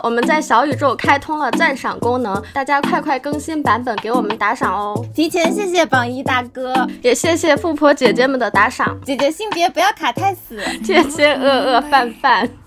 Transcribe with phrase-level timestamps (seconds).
[0.00, 5.06] 我们在小宇宙开通了赞赏功能，大家快快更新版本给我们打赏哦！
[5.14, 8.98] 提前谢谢榜一大哥，也谢谢富婆姐姐们的打赏。
[9.04, 12.48] 姐姐性别不要卡太死，谢谢饿饿饭饭。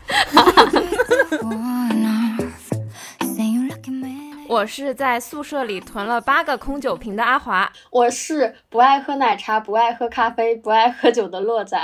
[4.49, 7.69] 我是在宿舍里囤了八个空酒瓶的阿华。
[7.91, 11.77] 我是不爱喝奶茶、不爱喝咖啡、不爱喝酒的洛仔。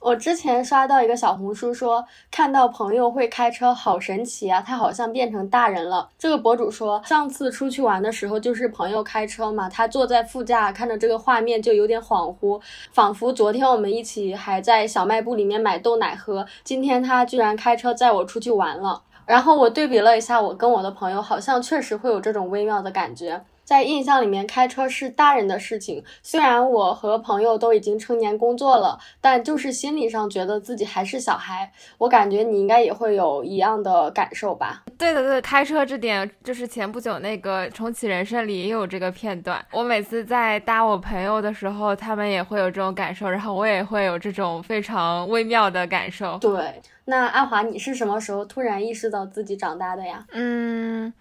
[0.00, 4.62] 我之前刷到一个小红书说，看到朋友会开车，好神奇啊！
[4.64, 6.08] 他好像变成大人了。
[6.16, 12.60] 这个博主说，上次出去玩的时候，就是朋友开车嘛，他坐在副驾，看着这个画面就有点恍惚，
[12.92, 19.02] 仿佛昨天我们一起还在小卖部里面买豆奶喝，今天他居然开车载我出去玩了。
[19.26, 23.42] 然后我对比了一下，我跟我的朋友好像确实会有这种微妙的感觉。
[23.68, 26.02] 在印象里面，开车是大人的事情。
[26.22, 31.70] 虽然我和朋友都已经成年工作了，但就是心理上觉得自己还是小孩。
[31.98, 34.84] 我感觉你应该也会有一样的感受吧？
[34.96, 39.62] 对的，对，开车这点就是前不久那个重启人生里也有这个片段。
[39.70, 46.38] 我每次在搭我朋友的时候，他们也会有这种感受，然后我也会有这种非常微妙的感受。
[46.38, 50.24] 对，那阿华，你是什么时候突然意识到自己长大的呀？
[50.32, 51.12] 嗯。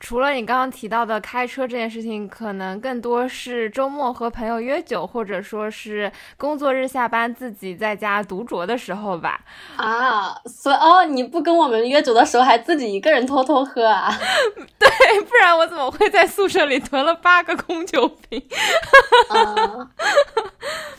[0.00, 9.40] 除了你刚刚提到的开车这件事情，可能更多是周末和朋友约酒，或者说是工作日下班自己在家独酌的时候吧。
[9.76, 14.12] 啊，所以哦，你不跟我们约酒的时候，还自己一个人偷偷喝啊？
[14.78, 18.42] 对，不然我怎么会在宿舍里囤了八个空酒瓶？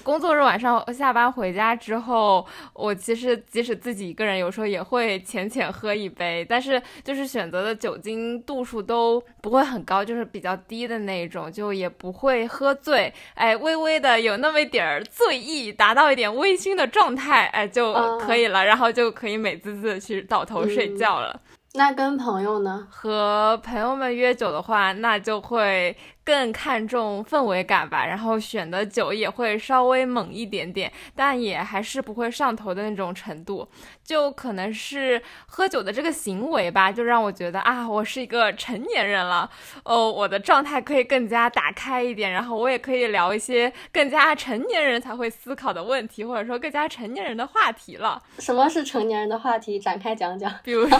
[0.09, 2.43] 工作日晚上下班回家之后，
[2.73, 8.79] 我其实即使自己一个人，有时候也会浅浅喝一杯，但是就是选择的酒精度数。
[8.81, 21.39] 都不会很高，就是比较低的那种，就也不会喝醉，哎，微微的有那么一点儿醉意，达到一点微醺的状态，哎就可以了，然后就可以美滋滋的去倒头睡觉了。
[21.73, 22.87] 那跟朋友呢？
[22.89, 25.95] 和朋友们约酒的话，那就会。
[26.29, 33.67] 更看重氛围感吧，然后选的酒也会稍微猛一点点，但也还是不会上头的那种程度。
[34.03, 39.49] 就可能是喝酒的这个行为吧，就让我觉得啊，我是一个成年人了，
[39.83, 48.21] 哦，我的状态可以更加打开一点，然后我也可以聊一些更加成年人才会思考的问题，或者说更加成年人的话题了。
[48.37, 49.79] 什么是成年人的话题？
[49.79, 50.53] 展开讲讲。
[50.63, 50.99] 比如说，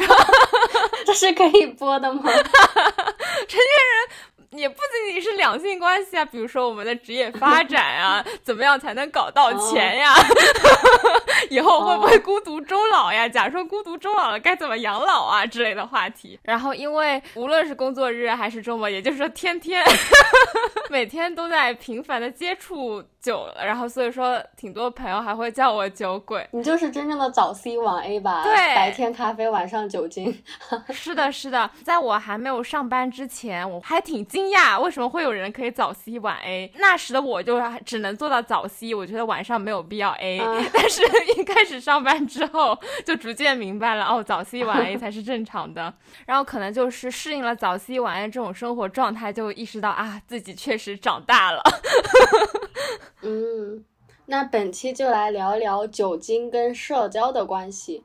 [1.05, 2.23] 这是可以播的吗？
[3.47, 4.28] 成年人。
[4.51, 10.13] 也不仅仅是两性关系啊，比如说我们的职业发展啊， 怎么样才能搞到钱呀？
[11.49, 13.27] 以后会不会孤独终老呀？
[13.29, 16.39] 假如说孤独终老了，该怎么养老啊之类的话题。
[16.43, 19.83] 然后，因为无论是工作日还是周末，也就是说天天
[20.89, 26.47] 每天都在频繁的接触酒，然后所以说挺多朋友还会叫我酒鬼。
[26.51, 28.43] 你就是真正的早 C 晚 A 吧？
[28.43, 30.41] 对，白天咖啡，晚上酒精。
[30.89, 36.71] 是的，是的，在我还没有上班之前，我还挺惊讶为什么会有人可以早 C 晚 A。
[36.77, 40.39] 那时的我就只能做到早 C，我觉得晚上没有必要 A。
[40.73, 41.01] 但是
[41.37, 45.93] 一开始上班之后，就逐渐明白了哦，早 C 晚 A 才是正常的。
[46.25, 51.61] 然后可能就是适应了早 C 晚 A 这种生活状态，就意识到啊，自己确实长大了。
[53.21, 53.83] 嗯，
[54.27, 58.03] 那本期就来聊一聊酒精跟社交的关系。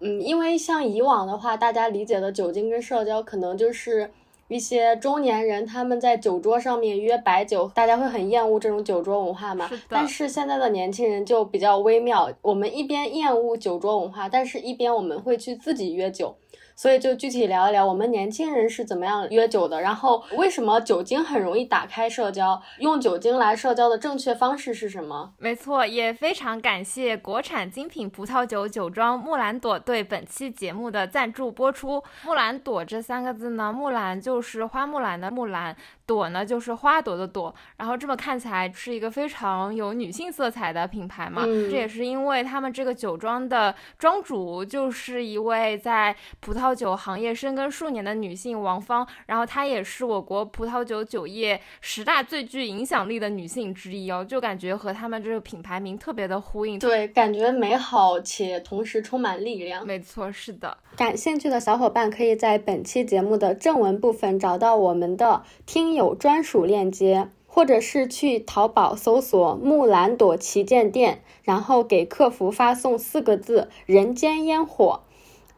[0.00, 4.10] 嗯，因为像以往的话，大家理解的酒精跟社交，可能就是
[4.48, 9.70] 一些中年人他们在酒桌上面约白酒，大家会很厌恶这种酒桌文化嘛。
[9.88, 16.34] 但是现在的年轻人就比较微妙，我们一边厌恶酒桌文化，但是一边我们会去自己约酒。
[16.80, 22.58] 所以就具体聊一聊我们年轻人是怎么样约酒的，然后为什么酒精很容易打开社交？
[22.78, 25.34] 用酒精来社交的正确方式是什么？
[25.36, 32.02] 没错，也非常感谢国产精品葡萄酒酒庄木兰朵对本期节目的赞助播出。
[32.24, 35.76] 木兰朵这三个字呢，木兰就是花木兰的木兰。
[36.06, 41.44] 朵呢，就是花朵的朵，然后这么看起来是一个非常有女性色彩的品牌嘛。
[41.44, 56.78] 这也是因为他们这个酒庄的庄主就是一位在葡萄酒行业深耕数年的女性王芳，然后她也是我国葡萄酒酒业十大最具影响力的女性之一哦，就感觉和他们这个品牌名特别的呼应。
[56.78, 59.86] 对，感觉美好且同时充满力量。
[59.86, 60.76] 没错，是的。
[60.96, 66.10] 感兴趣的小伙伴可以在本期节目的正文部分找到我们的听友。
[66.20, 75.00] 专属链接，或者是去淘宝搜索木兰朵旗舰店，然后给客服发送四个字“人间烟火”，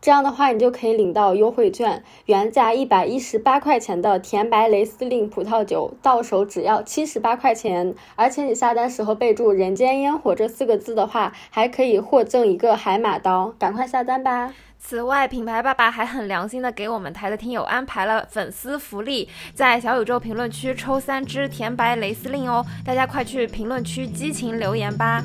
[0.03, 14.53] 这样的话你就可以领到优惠券，原价一百一十八块钱的甜白雷司令葡萄酒到手只要七十八块钱，而且你下单时候备注“人间烟火”这四个字的话，还可以获赠一个海马刀，赶快下单吧！
[14.81, 25.23] 此外，品牌爸爸还很良心的给我们台的听友安排了粉丝福利，在小宇宙评论区抽三支甜白蕾丝令哦，大家快去评论区激情留言吧。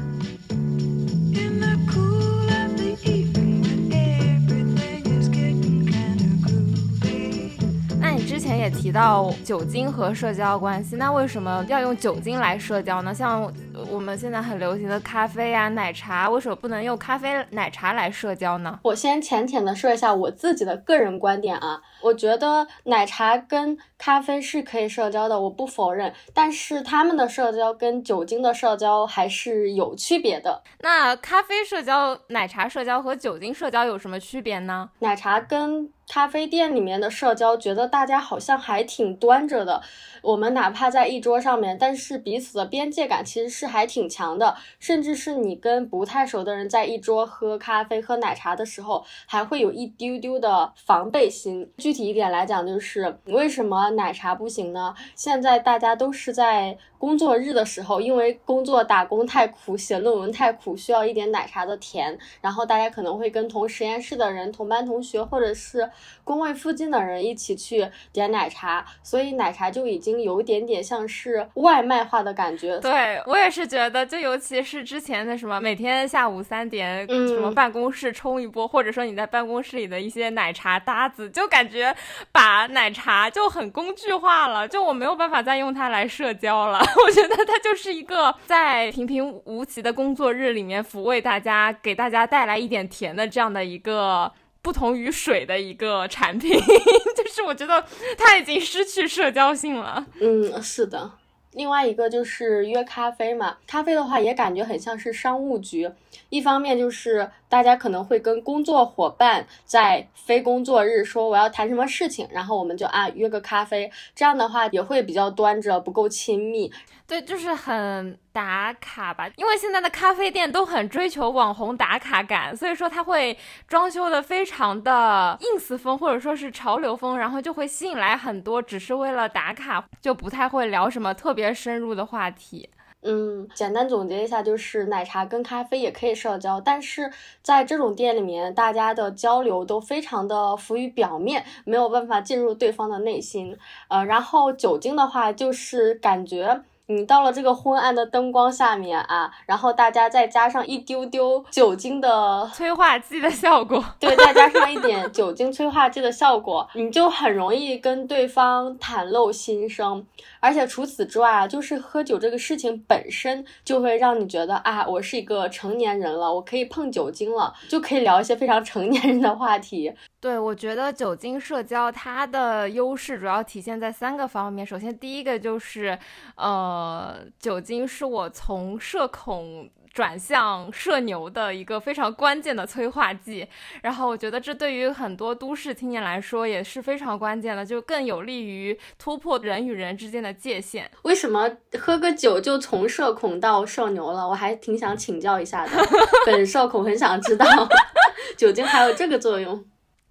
[8.28, 13.14] 之前也提到酒精和社交关系，那为什么要用酒精来社交呢？
[13.14, 13.50] 像
[13.92, 18.80] 我们现在很流行的咖啡呀、奶茶，为什么不能用咖啡、奶茶来社交呢？
[18.84, 30.62] 我先浅浅的说一下我自己的个人观点啊，我觉得奶茶跟咖啡是可以社交的，我不否认，但是他们的社交跟酒精的社交还是有区别的。
[30.80, 34.90] 那咖啡社交、奶茶社交和酒精社交有什么区别呢？
[35.00, 39.82] 奶茶跟咖啡店里面的社交，觉得大家好像还挺端着的。
[40.22, 44.56] 我们哪怕在一桌上面，但是彼此的边界感其实是还挺强的。
[44.80, 51.70] 甚至是你跟不太熟的人在一桌喝咖啡、喝奶茶的时候，还会有一丢丢的防备心。
[51.78, 54.94] 具体一点来讲，就是为什么奶茶不行呢？
[55.16, 62.18] 现在大家都是在工作日的时候，因为工作打工太苦，写论文太苦，需要一点奶茶的甜。
[62.42, 65.90] 然后大家可能会跟同实验室的人、同班同学，或者是
[66.24, 72.78] 工位附近的人一起去点奶茶，所以奶茶就已经有一点点像是外卖化的感觉。
[72.80, 81.96] 对我也是觉得，就尤其是之前的什么每天下午三点，嗯什么办公室冲一波，或者说你在办公室里的一些奶茶搭子，就感觉
[82.32, 86.80] 把奶茶就很工具化了，就我没有办法再用它来社交了。
[87.06, 94.32] 我觉得它就是一个在平平无奇的工作日里面抚慰大家，给大家带来一点甜的这样的一个。
[94.62, 96.52] 不同于水的一个产品，
[97.16, 97.86] 就是我觉得
[98.18, 100.06] 它已经失去社交性了。
[100.20, 101.12] 嗯，是的。
[101.54, 105.90] 另外一个就是约咖啡嘛，咖啡的话也感觉很像是商务局。
[106.30, 116.72] 一方面就是大家可能会跟工作伙伴在非工作日说我要谈什么事情，然后我们就啊约个咖啡，这样的话也会比较端着，不够亲密。
[117.08, 132.70] 对，就是很打卡吧，因为现在的咖啡店都很追求网红打卡感，所以说它会装修的非常的 ins 风，或者说是潮流风，然后就会吸引来很多只是为了打卡，就不太会聊什么特别深入的话题。
[133.04, 137.10] 嗯，简单总结一下，就是奶茶跟咖啡也可以社交，但是
[137.42, 143.58] 在这种店里面，大家的交流都非常的浮于表面，没有办法进入对方的内心。
[143.88, 146.64] 呃，然后酒精的话，就是感觉。
[146.88, 160.06] 你到了这个昏暗的灯光下面啊，然后大家再加上一丢丢酒精的催化剂的效果，对，再加上一点酒精催化剂的效果，你就很容易跟对方袒露心声。
[160.40, 169.94] 而且除此之外啊，就是喝酒这个事情本身就会让你觉得啊，我是一个成年人了，我可以碰酒精了，就可以聊一些非常成年人的话题。
[170.20, 174.66] 对，我觉得酒精社交它的优势主要体现在三个方面。
[174.66, 175.98] 首先，第一个就是，
[176.36, 183.48] 呃，酒精是我从社恐转向社牛的一个非常关键的催化剂。
[183.84, 190.90] 然后，我觉得这对于很多都市青年来说也是非常关键的，就更有利于突破人与人之间的界限。
[191.04, 191.48] 为什么
[191.80, 194.28] 喝个酒就从社恐到社牛了？
[194.28, 195.72] 我还挺想请教一下的，
[196.26, 197.46] 本社恐很想知道
[198.36, 199.64] 酒精还有这个作用。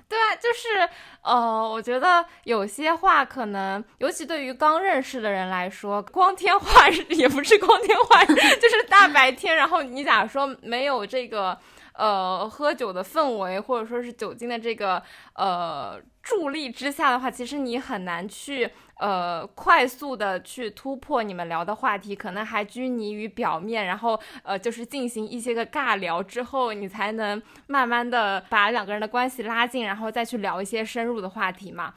[0.09, 0.89] 对啊，就是
[1.23, 11.59] 呃，我觉得有些话可能，尤其对于刚认识的人来说，光天化日 也不是光天化日， 就是大白天，然后你假如说没有这个
[11.95, 15.03] 呃喝酒的氛围，或者说是酒精的这个
[15.35, 18.71] 呃助力之下的话，其实你很难去。
[18.99, 31.93] 呃，快速的去突破你们聊的话题，可能还拘泥于表面，然后呃，就是进行一些个尬聊之后，你才能慢慢的把两个人的关系拉近，然后再去聊一些深入的话题嘛。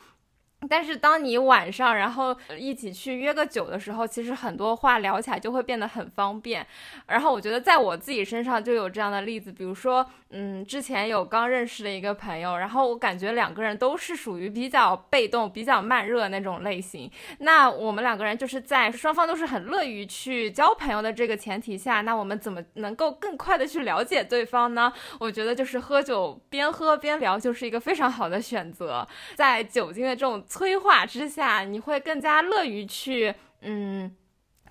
[0.67, 6.67] 但是当你晚上然后一起去约个酒的时候，其实很多话聊起来就会变得很方便。
[7.07, 17.09] 然后我觉得在我自己身上就有这样的例子，比如说，嗯，之前有刚认识的一个朋友，然后我感觉两个人都是属于比较被动、比较慢热那种类型。
[17.39, 24.91] 那我们两个人就是在双方都是很乐于去交朋友的这个前提下，那我们怎么能够更快的去了解对方呢？
[25.19, 30.43] 我觉得就是喝酒边喝边聊就是一个非常好的选择，在酒精的这种。
[30.47, 34.15] 催化之下，你会更加乐于去嗯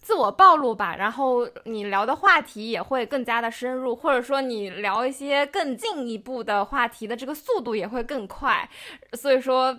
[0.01, 8.69] 自我暴露吧，然后你聊的话题也会更加的深入，或者说你聊一些更进一步的话题的这个速度也会更快。
[9.13, 9.79] 所以说，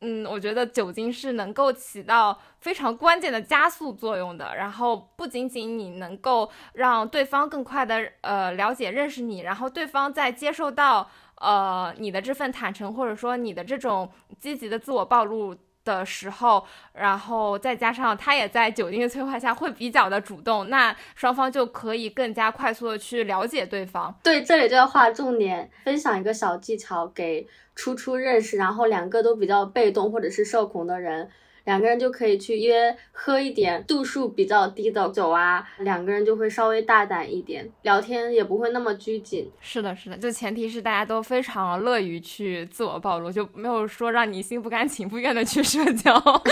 [0.00, 4.56] 嗯，我觉得酒精是能够起到非常关键的加速作用的。
[4.56, 11.08] 然后不仅仅你能够让对方更快的呃了解认识你，然后对方在接受到。
[11.40, 14.10] 呃你的这份坦诚，或者说你的这种
[14.40, 15.54] 积极的自我暴露。
[15.84, 24.14] 的时候，然后再加上他也在酒精的催化下会比较的主动，那双方就可以更加快速的去了解对方。
[24.22, 31.30] 对，这里就要划重点，分享一个小技巧给初初认识，然后两个都比较被动或者是社恐的人。
[31.68, 39.50] 两个人就可以去约喝一点度数比较低的酒啊，两个人就会稍微大胆一点，聊天也不会那么拘谨。
[39.60, 46.18] 是的，是的，就前提是大家都非常乐于去自我暴露，就没有说让你心不甘情不愿的去社交。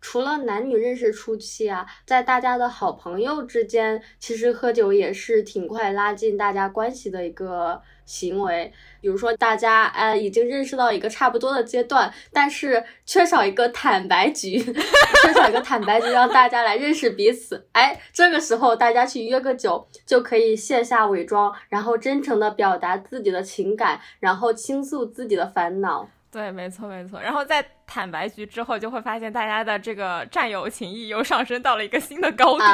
[0.00, 7.82] 除了男女认识初期啊，在大家的好朋友之间，其实喝酒也是挺快拉近大家关系的一个。
[8.06, 14.58] 行为，比如说大家呃已经认识到一个差不多的阶段，但是缺少一个坦白局，
[15.22, 17.66] 缺少一个坦白局让大家来认识彼此。
[17.72, 26.08] 哎，这个时候大家去约个酒，就可以卸下伪装，然后真诚的表达自己的情感，然后倾诉自己的烦恼。
[26.30, 27.18] 对，没错没错。
[27.20, 32.64] 然后在坦白局之后，就会发现大家的这个战友情谊又上升到了一个新的高度。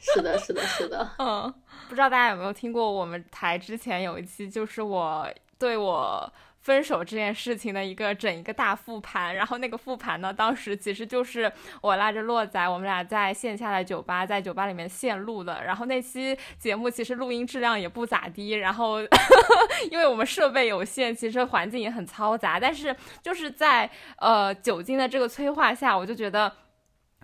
[0.00, 1.52] 是的，是的，是的，嗯。
[1.88, 5.26] 不知道大家有没有听过我们台之前有一期，就是我
[5.58, 9.34] 对我分手这件事情的一个整一个大复盘。
[9.34, 11.50] 然后那个复盘呢，当时其实就是
[11.80, 15.64] 我拉着洛仔，我们俩在线下的酒吧，在酒吧里面现录的。
[15.64, 19.00] 然后那期节目其实录音质量也不咋地，然后
[19.90, 22.60] 因为我们设备有限，其实环境也很嘈杂。
[22.60, 26.52] 但是就是在呃酒精的这个催化下，我就觉得。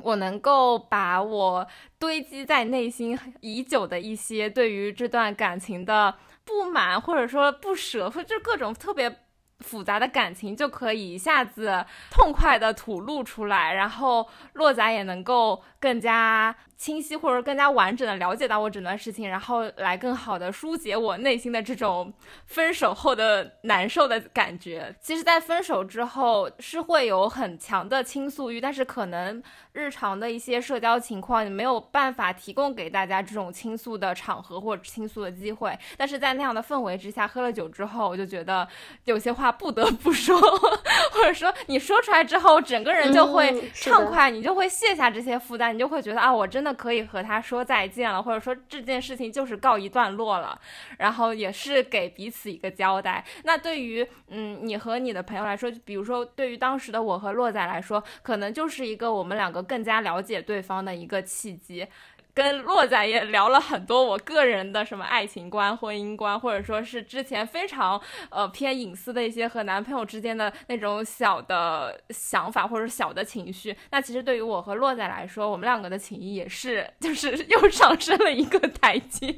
[0.03, 1.67] 我能够把我
[1.99, 9.21] 堆积在内心已久的一些对于这段感情的不满，或者说不舍，或者各种特别
[9.61, 16.57] 复杂的感情，就可以一下子痛快的吐露出来，然后洛仔也能够更加。
[16.77, 22.13] 清晰或者更加完整的了解到我整段事情，然后来更好的疏解我内心的这种
[22.47, 24.95] 分手后的难受的感觉。
[25.01, 29.41] 其实，在分手之后是会有很强的倾诉欲，但是可能
[29.73, 35.79] 日常的一些社交情况你没有办法提供给大家这种倾诉的场合或者倾诉的机会。
[35.97, 38.67] 但是在那样的氛围之下，喝了酒之后，我就觉得
[39.05, 40.39] 有些话不得不说，
[41.13, 46.65] 或者说你说出来之后，整个人就会畅快，你就会卸下这些负担，你就会觉得啊，我真。
[46.65, 50.59] 的可以和他说再见了，或者说这件事情就是告一段落了，
[50.97, 53.23] 然后也是给彼此一个交代。
[53.43, 61.87] 那对于嗯你和你的朋友来说，比如说对于当时的我和洛仔来说，可能就是一个我们两个更加了解对方的一个契机。
[62.35, 73.77] 跟洛仔也聊了很多我个人的什么爱情观、婚姻观，或者说是之前非常呃偏隐私的一些和男朋友之间的那种小的想法或者小的情绪。
[73.91, 79.33] 那其实对于我和洛仔来说，我们两个的情谊也是就是 又上升了一个台阶。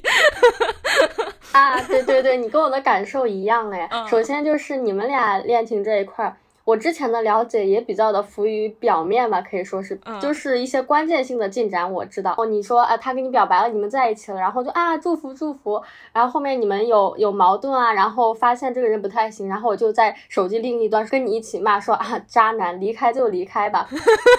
[1.53, 3.89] 啊，对对对，你跟我的感受一样哎。
[4.09, 6.35] 首先就是你们俩恋情这一块。
[6.67, 12.35] 我之前的了解也比较的浮于表面吧，可以说是，就是一些关键性的进展我知道。
[12.37, 15.81] 哦，你说啊，他跟你表白了，你们在一起了，然后就啊祝福祝福，
[16.13, 23.89] 然后后面你们有有矛盾啊，然后发现这个人不太行，然后我就在手机另一端跟你一起骂说啊渣男，离开就离开吧。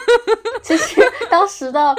[0.61, 1.95] 其实当时的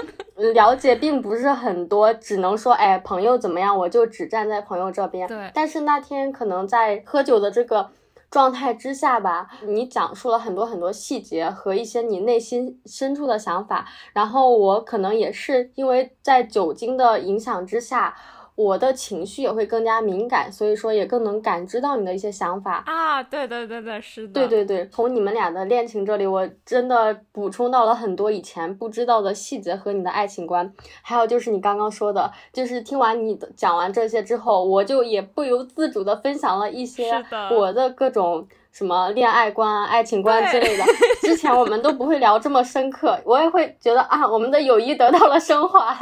[0.53, 5.27] 了解并不是很多，只能说哎朋友怎么样，我就只站在朋友这边。
[5.27, 7.89] 对，但是那天可能在喝酒的这个。
[8.31, 18.15] 状态之下吧，你讲述了很多很多细节和一些你内心深处的想法，然后我可能也是因为在酒精的影响之下。
[18.59, 23.23] 我的情绪也会更加敏感，所以说也更能感知到你的一些想法啊！
[23.23, 30.69] 对对对对，是的，对对对，从你们俩的恋情这里，我真的补充到了很多以前不知道的细节和你的爱情观，
[31.03, 38.49] 还有就是你刚刚说的，就是听完你的讲完这些之后，我就也不由自主的分享了一些我的各种。
[38.71, 40.85] 什么恋爱观啊、爱情观之类的，
[41.23, 45.99] 之前我们都不会聊这么深刻，我也会觉得啊，我们的友谊得到了升华，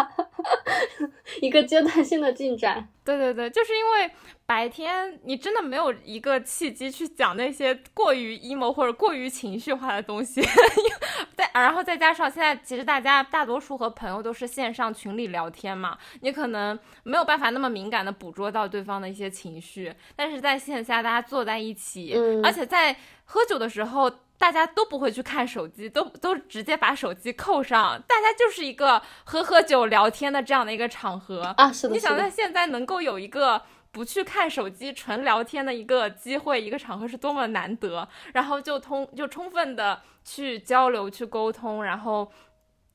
[1.41, 2.89] 一个阶段性的进展。
[3.05, 4.11] 对对对，就是因为。
[4.49, 10.41] 白天你真的没有一个契机去讲那些过于 emo 或者过于情绪化的东西，
[11.35, 33.63] 再然后再加上现在其实大家大多数和朋友都是线上群里聊天嘛，你可能没有办法那么敏感的捕捉到对方的一些情绪，但是在线下大家坐在一起，而且在喝酒的时候大家都不会去看手机，都都直接把手机扣上，大家就是一个喝喝酒聊天的这样的一个场合啊，是的，你想在现在能够有一个。
[33.93, 38.07] 不去看手机，纯聊天的一个机会，一个场合是多么难得。
[38.35, 42.31] 然后就通就充分的去交流、去沟通，然后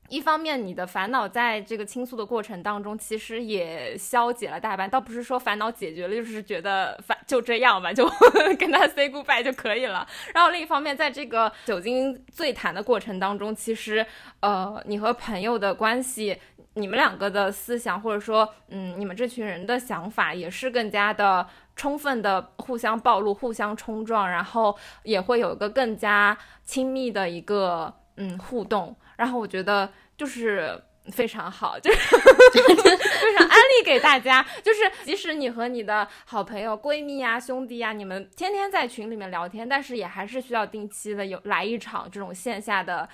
[0.08, 4.90] 一方面，你的烦恼在这个倾诉的过程当中，其实也消解了大半。
[4.90, 8.06] 倒不是说烦恼解决了，就是觉得烦就这样吧，就
[8.58, 10.06] 跟他 say goodbye 就可以了。
[10.34, 14.04] 然后另一方面，在这个酒精醉谈的过程当中，其实
[14.40, 16.38] 呃，你和朋友的关系，
[16.74, 28.96] 你们两个的思想，或者说嗯，你们这群人的想法，也是更加的充分的互相暴露、互相冲撞，然后也会有一个更加亲密的一个嗯互动。
[29.16, 29.88] 然后我觉得。
[30.14, 34.46] 就是非常好， 就是非常安利给大家。
[34.62, 43.08] 就是即使你和你的好朋友、闺蜜呀、兄弟呀，你们天天在群里面聊天，但是也还是需要定期的有来一场这种线下的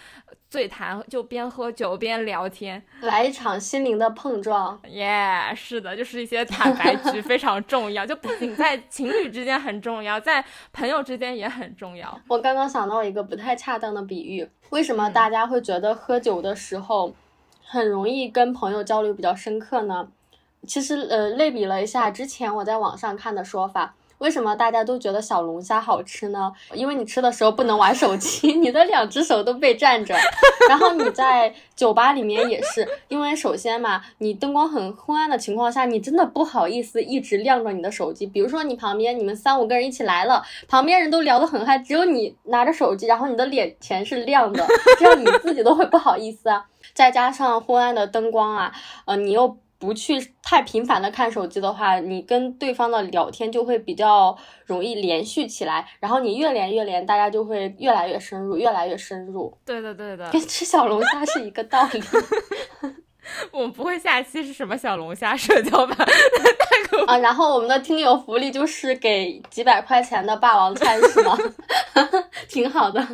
[0.50, 4.78] 醉谈，就边喝酒边聊天，来一场心灵的碰撞。
[4.88, 12.20] 耶，是的，就是一些坦白局 非常重要，就不仅在情侣之间很重要，在朋友之间也很重要。
[12.28, 14.46] 我刚刚想到一个不太恰当的比喻。
[14.70, 17.14] 为什么大家会觉得喝酒的时候
[17.64, 20.08] 很容易跟朋友交流比较深刻呢？
[20.66, 23.94] 其实，呃，类比了一下之前我在网上看的说法。
[24.18, 26.52] 为什么大家都觉得小龙虾好吃呢？
[26.74, 30.14] 因为你吃的时候不能玩手机， 你的两只手都被占着。
[30.68, 38.26] 然后你在酒吧里面也是，因为首先嘛，你灯光很昏暗的情况下，你真的不好意思一直亮着你的手机。
[38.26, 44.66] 比如说你旁边你们三五个人一起来了，旁边人都聊得很嗨，只有你拿着手机，然后你的脸前是亮的，
[44.98, 46.66] 这样你自己都会不好意思啊。
[46.92, 48.72] 再加上昏暗的灯光啊，
[49.04, 49.56] 呃，你又。
[49.78, 59.56] 不去太频繁的看手机的话，你跟对方的聊天就会比较容易连续起来，然后你越连越连，大家就会越来越深入，越来越深入。
[59.64, 62.02] 对的，对的，跟吃小龙虾是一个道理。
[63.52, 65.96] 我们不会下期是什么小龙虾社交吧？
[67.06, 71.36] 啊，然后我们的听友福利就是给几百块钱的霸王餐是吗？
[72.48, 73.06] 挺好的。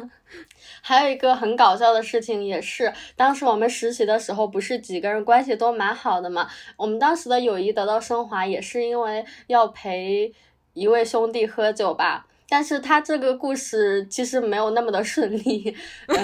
[0.87, 6.47] 还有一个很搞笑的事情，也是当时我们实习的时候，不是几个人关系都蛮好的嘛？
[6.76, 10.31] 我们当时的友谊得到升华，也是因为要陪
[10.75, 12.26] 一位兄弟喝酒吧。
[12.47, 15.75] 但是他这个故事其实没有那么的顺利，
[16.07, 16.16] 嗯，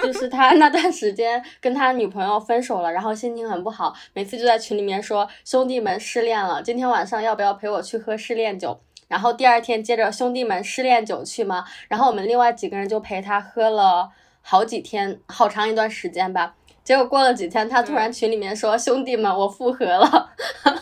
[0.00, 8.78] 就是他那段时间跟他女朋友分手了，然后心情很不好，每次就在群里面说兄弟们失恋了，今天晚上要不要陪我去喝失恋酒？
[9.08, 11.64] 然后第二天接着兄弟们失恋酒去嘛？
[11.88, 14.10] 然后我们另外几个人就陪他喝了
[14.42, 16.54] 好几天，好长一段时间吧。
[16.84, 20.30] 结果过了几天，他突然群里面说：“兄弟们，我复合了。”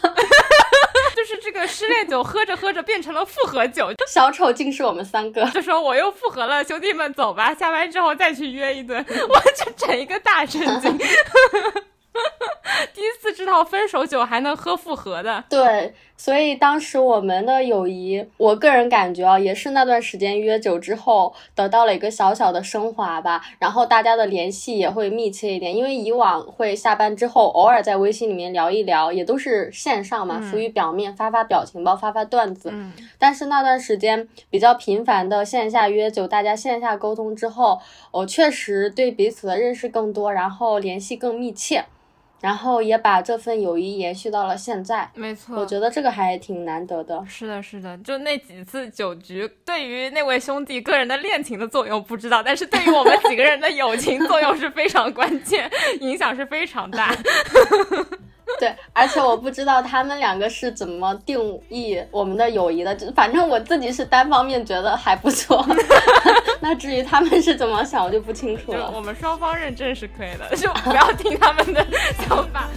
[1.16, 10.96] 就是这个失恋酒喝着喝着变成了复合酒， 小丑竟是我们三个，就说我又复合了，兄弟们走吧，下班之后再去约一顿， 我就整一个大震惊。
[12.94, 23.42] 第一次知道分手酒还能喝复合的，对，所以当时我们的友谊，我个人感觉啊，也是那段时间约酒之后得到了一个小小的升华吧。
[23.59, 32.70] 然后大家的联系也会密切一点，因为以往会下班之后偶尔在微信里面聊一聊，也都是线上嘛，浮于表面，发发表情包，发发段子。
[32.72, 32.92] 嗯。
[33.18, 37.79] 但是那段时间比较频繁的线下约酒，大家线下沟通之后，
[38.11, 41.85] 我确实对彼此的认识更多，然后联系更密切。
[42.40, 47.25] 然后也把这份友谊延续到了现在，没错，我觉得这个还挺难得的。
[47.27, 55.70] 是的，是的，就那几次酒局，对于那位兄弟个人的恋情的作用不知道，但是对于我们几个人的友情作用是非常关键，
[56.01, 57.14] 影响是非常大。
[58.61, 65.66] 对，而且我不知道他们两个是怎么定义我们的友谊的，就反正我自己是单方面觉得还不错。
[66.61, 68.90] 那至于他们是怎么想，我就不清楚了。
[68.94, 71.87] 我们双方认证是可以的，就不要听他们的
[72.26, 72.68] 想法。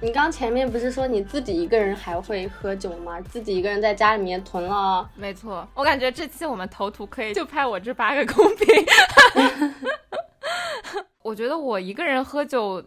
[0.00, 3.20] 你刚前面不是说你自己一个人还会喝酒吗？
[3.22, 5.08] 自己一个人在家里面囤了。
[5.14, 8.66] 没错，我感觉这期我们头图可以就拍我这八个公屏。
[11.22, 12.84] 我觉得我一个人喝酒。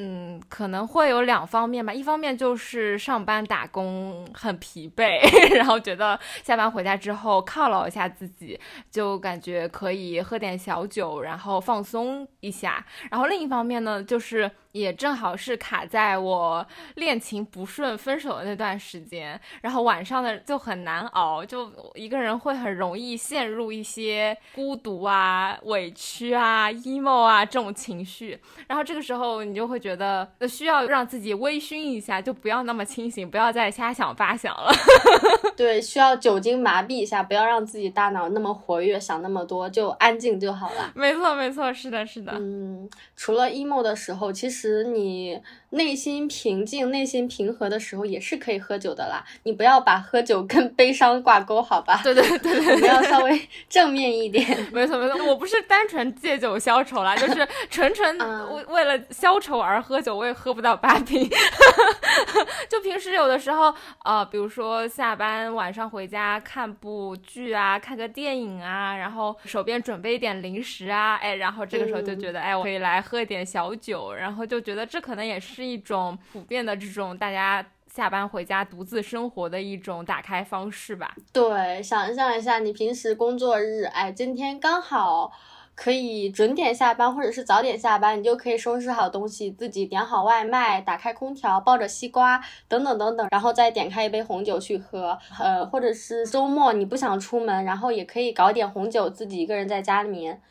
[0.00, 1.92] 嗯，可能会有两方面吧。
[1.92, 5.18] 一方面就是上班打工很疲惫，
[5.56, 8.56] 然后觉得下班回家之后犒劳一下自己，
[8.92, 12.86] 就感觉可以喝点小酒，然后放松一下。
[13.10, 28.40] 然后另一方面呢，就是也正好是卡在我恋情不顺、分手的那段时间，然后晚上的就很难熬，就一个人会很容易陷入一些孤独啊、委屈啊、emo 啊这种情绪。
[28.66, 29.98] 然后这个时候你就会觉。
[29.98, 34.70] 得需要让自己微醺一下，就不要那么清醒，不要再瞎想八想了。
[35.56, 40.92] 对，需要酒精麻痹一下，不要让自己大脑那么活跃，想那么多，就安静就好了。
[40.94, 42.32] 没错，没错，是的，是的。
[42.36, 44.57] 嗯，除了 emo 的时候，其实。
[44.60, 49.24] 实你内心平静、内心平和的时候，也是可以喝酒的啦。
[49.42, 52.00] 你不要把喝酒跟悲伤挂钩，好吧？
[52.02, 54.46] 对对对对，我们要稍微正面一点。
[54.72, 58.18] 没错没错，我不是单纯借酒消愁啦，就是 纯纯
[58.54, 61.28] 为为了消愁而喝酒，我也喝不到八瓶。
[62.68, 81.16] 就平时有的时候，呃，比如说下班晚上回家看部剧啊，看个电影啊，然后手边准备一点零食啊，哎，然后这个时候就觉得，哎，我可以来喝一点小酒，然后就觉得这可能也是是一种普遍的这种大家下班回家独自生活的一种打开方式吧。
[81.32, 85.32] 对，想象一下，你平时工作日，哎，今天刚好。
[85.80, 95.16] 可以准点下班，或者是早点下班，你就可以收拾好东西，自己点好外卖，打开空调，抱着西瓜，等等等等，然后再点开一杯红酒去喝。
[95.38, 100.42] 呃，或者是周末你不想出门，然后也可以搞点红酒，自己一个人在家里面。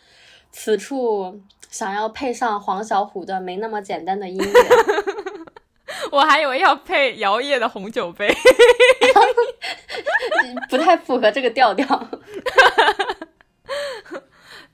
[0.60, 1.40] 此处
[1.70, 4.52] 想要配上黄小琥的《没那么简单》的音乐，
[6.12, 8.28] 我还以为要配摇曳的红酒杯，
[10.68, 11.86] 不太符合这个调调。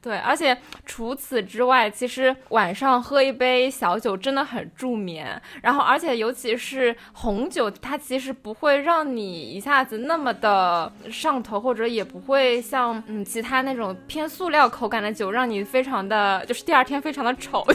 [0.03, 5.41] 对，而且除此之外，其实晚上喝一杯小酒真的很助眠。
[5.61, 17.65] 然后，而且尤其是红酒，它其实不会让你一下子那么的上头，或者也不会像嗯其他那种偏塑料口感的酒，让你非常的就是第二天非常的丑。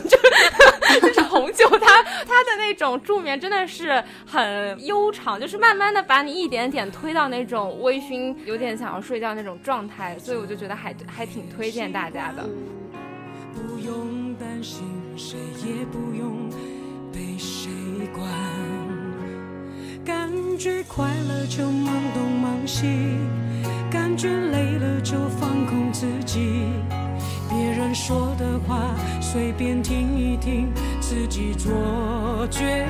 [1.01, 10.19] 就是红酒，它它的那种助眠真的是很悠长，就是慢慢的把你一点点推到那种微醺，有点想要睡觉那种状态。
[10.19, 12.18] 所以我就觉得还还挺推荐大家。
[13.55, 14.83] 不用担心，
[15.17, 16.51] 谁也不用
[17.13, 17.71] 被谁
[18.13, 18.29] 管。
[20.05, 20.29] 感
[20.59, 22.87] 觉快乐就忙东忙西，
[23.91, 26.65] 感觉累了就放空自己。
[27.49, 32.85] 别人说的话随便听一听，自己做决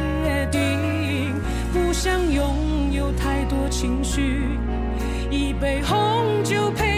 [0.50, 0.60] 定。
[1.72, 4.48] 不想拥有太多情绪，
[5.30, 6.97] 一杯红酒配。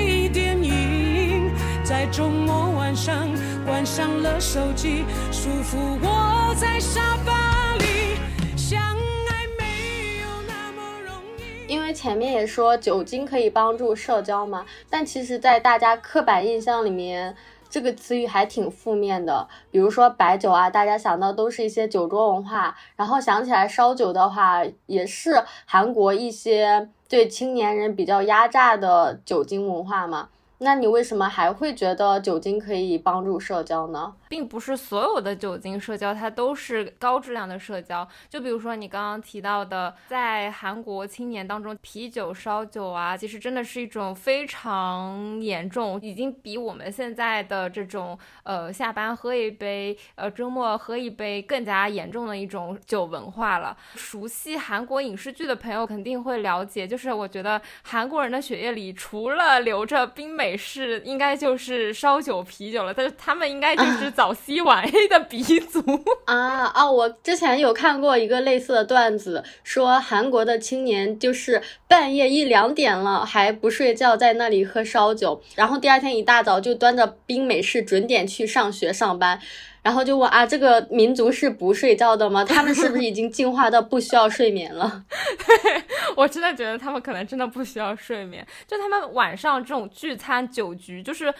[2.12, 3.28] 周末晚上
[3.64, 8.16] 关上了手机，舒服窝在沙发里，
[8.56, 11.72] 相爱没有那么容易。
[11.72, 17.36] 因为前面也说酒精可以帮助社交嘛，但其实，在大家刻板印象里面，
[17.68, 19.46] 这个词语还挺负面的。
[19.70, 30.30] 比如说白酒啊，大家想到都是一些酒桌文化，然后想起来烧酒的话，也是韩国一些对青年人比较压榨的酒精文化嘛。
[30.62, 34.14] 那你为什么还会觉得酒精可以帮助社交呢？
[34.30, 38.08] 并不是所有的酒精社交它都是高质量的社交。
[38.28, 53.76] 就比如说你刚刚提到的，在韩国青年当中，啤酒、烧酒啊，其实真的是一种非常严重，已经比我们现在的这种呃下班喝一杯，呃周末喝一杯更加严重的一种酒文化了。
[53.96, 60.56] 熟悉韩国影视剧的朋友肯定会了解，就是我觉得韩国人的血液里除了流着冰美。
[60.60, 65.80] 式应该就是烧酒啤酒了，但是他们应该就是 早 C 晚 A 的鼻祖
[66.26, 66.90] 啊啊！
[66.90, 79.40] 我之前有看过一个类似的段子，说韩国的青年就是半夜一两点了还不睡觉，在那里喝烧酒，然后第二天一大早就端着冰美式准点去上学上班。
[79.83, 82.44] 然后就问啊，这个民族是不睡觉的吗？
[82.44, 85.02] 他们是不是已经进化到不需要睡眠了？
[85.46, 85.83] 对
[86.14, 91.33] 我真的觉得他们可能真的不需要睡眠，就他们晚上这种聚餐酒局就是。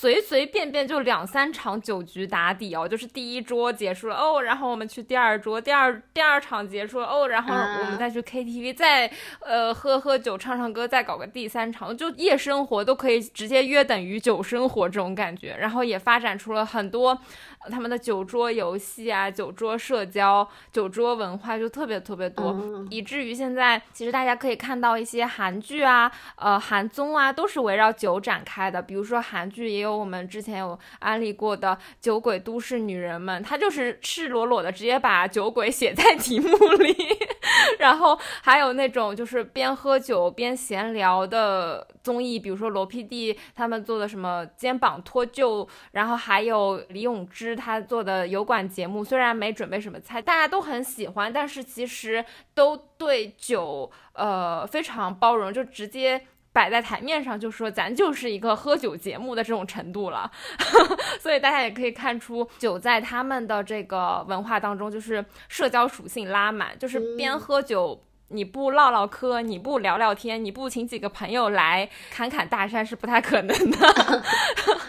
[0.00, 9.10] 随随便便就两三场酒局打底哦，就是第一桌结束了哦，然后我们去第二桌，第二第二场结束了哦，然后我们再去 KTV，再
[9.40, 17.18] 呃喝喝酒、唱唱歌，再搞个第三场，就夜生活都可以直接约等于酒生活这种感觉，然后也发展出了很多
[17.70, 29.60] 他们的酒桌游戏啊、酒桌社交、酒桌文化就特别特别多，以至于现在其实大家可以看到一些韩剧啊、呃韩综啊，都是围绕酒展开的，比如说韩剧。
[29.70, 36.48] 也有我们之前有安利过的《酒鬼都市女人们》，她就是赤裸裸的直接把酒鬼写在题目
[36.78, 36.96] 里，
[37.78, 52.24] 然后还有那种就是边喝酒边闲聊的综艺，比如说罗 PD 他们做的什么肩膀脱臼，然后还有李永芝他做的油管节目，虽然没准备什么菜，大家都很喜欢，但是其实
[52.54, 56.26] 都对酒呃非常包容，就直接。
[56.52, 60.30] 摆在台面上就说咱就是一个喝酒节目的这种程度了，
[61.20, 74.22] 所以大家也可以看出酒在他们的这个文化当中就是社交属性拉满，就是边喝酒你不唠唠嗑，你不聊聊天，你不请几个朋友来侃侃大山是不太可能的。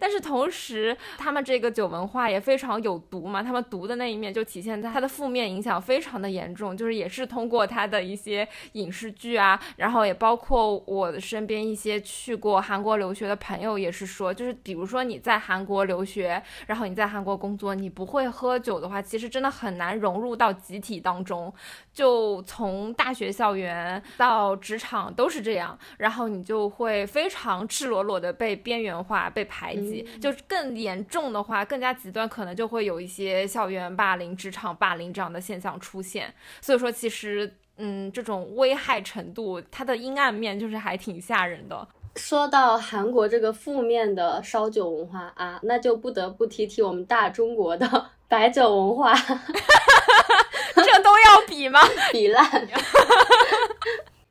[0.00, 21.52] 但是同时，他们这个酒文化也非常有毒嘛，他们毒的那一面就体现在它的负面影响非常的严重，就是也是通过它的一些影视剧啊，然后也包括我的身边一些去过韩国留学的朋友也是说，就是比如说你在韩国留学，然后你在韩国工作，你不会喝酒的话，其实真的很难融入到集体当中，
[21.92, 29.89] 就从大学校园到职场都是这样，然后你就会非常赤裸裸的被边缘化、被排挤，
[30.20, 36.32] 就更严重的话，更加极端，可能就会有一些校园霸凌、职场霸凌这样的现象出现。
[36.60, 41.86] 所以说，其实，嗯，这种危害程度，它的阴暗面就是还挺吓人的。
[42.16, 49.14] 说到韩国这个负面的烧酒文化啊，那就不得不提提我们大中国的 白酒文化，
[50.74, 51.80] 这都要比吗？
[52.10, 52.68] 比烂。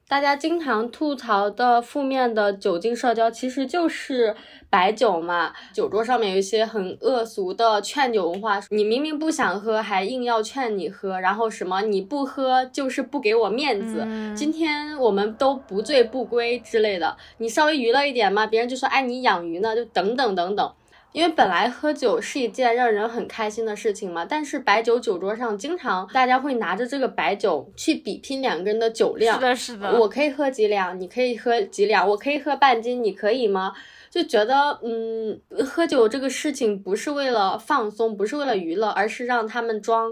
[0.10, 4.36] 大家经常吐槽的负面的酒精社交，其实就是
[4.68, 5.54] 白酒嘛。
[5.72, 14.04] 酒桌上面有一些很恶俗的劝酒文化，你明明不想喝，还硬要劝你喝，然后什么你不喝就是不给我面子，
[14.36, 17.16] 今天我们都不醉不归之类的。
[17.38, 20.74] 你稍微娱乐一点嘛，别人就说哎你养鱼呢，就等等等等。
[21.12, 29.36] 因为本来喝酒是一件让人很开心的事情嘛，但是白酒酒桌上经常大家会拿着这个白酒去比拼两个人的酒量。
[29.36, 30.00] 是的，是的。
[30.00, 33.74] 我可以喝几两，你可以喝几两，我可以喝半斤，你可以吗？
[34.12, 40.12] 就觉得，嗯，喝酒这个事情不是为了放松，不是为了娱乐，而是让他们装，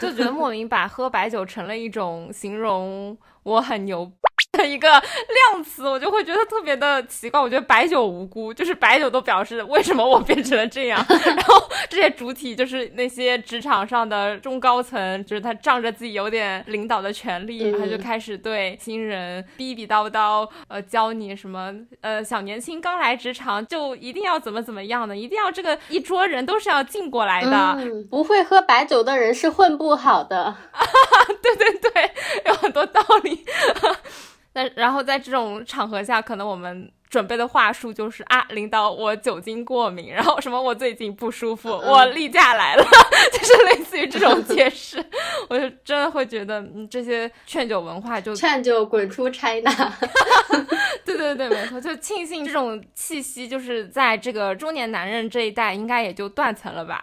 [0.00, 4.10] 就觉得莫名把喝白酒成了一种形容我很牛。
[4.62, 7.40] 的一个量词，我就会觉得特别的奇怪。
[7.40, 11.04] 我觉得白酒无辜，就是白酒都表示为什么我变成了这样。
[11.08, 27.76] 然后这些主体就是那些职场上的中高层，就是他仗着自己有点领导的权利，他就开始对新人逼逼叨叨，呃，教你什么，呃，小年轻刚来职场就一定要怎么怎么样的，一定要这个一桌人都是要敬过来的。
[28.10, 30.54] 不会喝白酒的人是混不好的。
[31.42, 32.10] 对对对，
[32.46, 33.44] 有很多道理。
[34.54, 42.84] 那然后在这种场合下，可能我们准备的话术就是啊，领导我酒精过敏，然后什么我最近不舒服，我例假来了，
[43.32, 45.02] 就是类似于这种解释，
[45.48, 49.70] 我就真的会觉得，嗯，这些劝酒文化就劝酒滚出 China，
[51.04, 57.02] 对对对，没错，就庆幸这种气息就是在这个中年男人这一代应该也就断层了吧？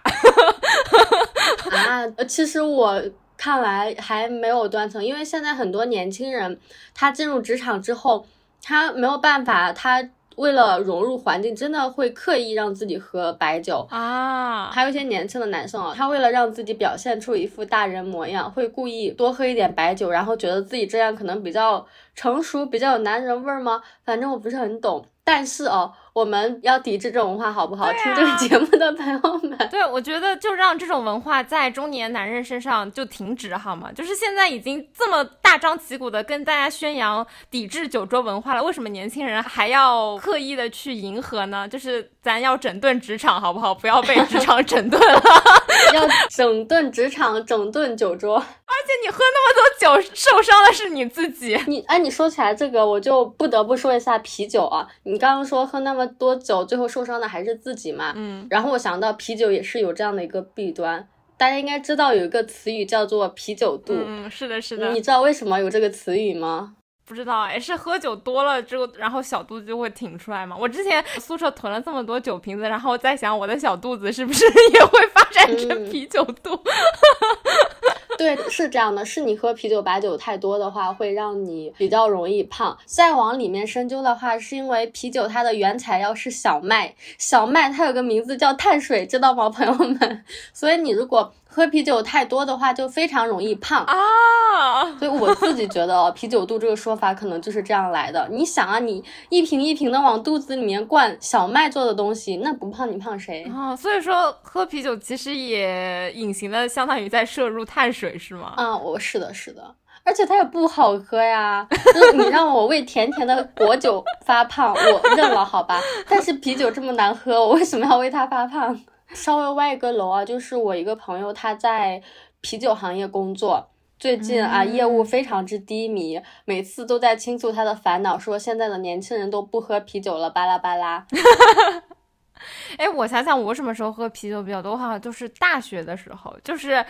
[1.72, 3.02] 啊，其实我。
[3.40, 6.60] 看来还没有断层，因为现在很多年轻人，
[6.94, 8.26] 他进入职场之后，
[8.62, 14.70] 他没有办法，他为了融入环境，真的会刻意让自己喝白酒啊。
[14.72, 23.82] 还有一些年轻的男生啊，他为了让自己表现出一副大人模样，会故意多喝一点白酒，然后觉得自己这样可能比较成熟，比较有男人味儿吗？
[24.04, 25.06] 反正我不是很懂。
[25.24, 27.92] 但是哦，我们要抵制这种文化，好不好？
[27.94, 33.92] 听这个节目的朋友们， 对我觉得就让这种文化在中年男人身上就停止好吗？
[33.94, 41.68] 就是现在已经这么大张旗鼓的跟大家宣扬抵制酒桌文化了，为什么年轻人还要刻意的去迎合呢？
[41.68, 43.74] 就是咱要整顿职场，好不好？
[43.74, 45.22] 不要被职场整顿了，
[45.94, 48.36] 要整顿职场，整顿酒桌。
[48.38, 51.60] 而且你喝那么多酒，受伤的是你自己。
[51.68, 54.88] 你哎，你说起来这个，我就不得不说一下啤酒啊。
[55.04, 58.14] 你刚刚说喝那么多久，最后受伤的还是自己嘛？
[58.16, 58.48] 嗯。
[58.50, 63.94] 然后我想到啤酒也是有这样的一个弊端，大家应该知道有一个词语叫做啤酒肚。
[63.96, 64.92] 嗯，是的，是的。
[64.92, 66.76] 你知道为什么有这个词语吗？
[67.06, 70.56] 不知道哎，是喝酒多了之后，然后小肚子就会挺出来吗？
[70.60, 76.52] 我之前宿舍囤了这么多酒瓶子，然后在想我的小肚子是不是 也会发展成啤酒肚？
[78.20, 82.78] 对，是这样的，是你喝啤酒、白酒太多的话，会让你比较容易胖。
[82.86, 90.26] 再往里面深究的话，是因为啤酒它的原材料是小麦，小麦它有个名字叫碳水，知道吗，朋友们？
[90.54, 94.86] 所以你如果喝啤酒太多的话，就非常容易胖啊！
[95.00, 98.28] 所以我自己觉得，哦啤酒肚这个说法可能就是这样来的。
[98.32, 103.76] 你想啊，你一瓶一瓶的往肚子里面灌小麦做的东西，那不胖你胖谁啊？
[103.76, 108.54] 所以说喝啤酒其实也隐形的相当于在摄入碳水，是吗？
[108.56, 111.68] 啊，我是的，是的，而且它也不好喝呀。
[112.14, 115.82] 你让我为甜甜的果酒发胖，我认了，好吧？
[116.08, 118.80] 但是啤酒这么难喝，我为什么要为它发胖？
[119.14, 122.02] 稍微歪一个楼啊，就是我一个朋友，他在
[122.42, 131.06] 啤酒行业工作，最近啊业务非常之低迷，每次都在倾诉他的烦恼，说现在的年轻人都不喝啤酒了，巴拉巴拉。
[132.78, 134.78] 哎，我想想，我什么时候喝啤酒比较多？
[134.78, 136.86] 好像就是大学的时候，就是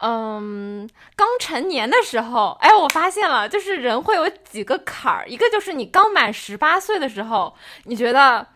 [0.00, 2.56] 嗯刚成年的时候。
[2.60, 8.46] 哎，我发现了，就是人会有几个坎儿，一个就是你刚满十八岁的时候，你觉得。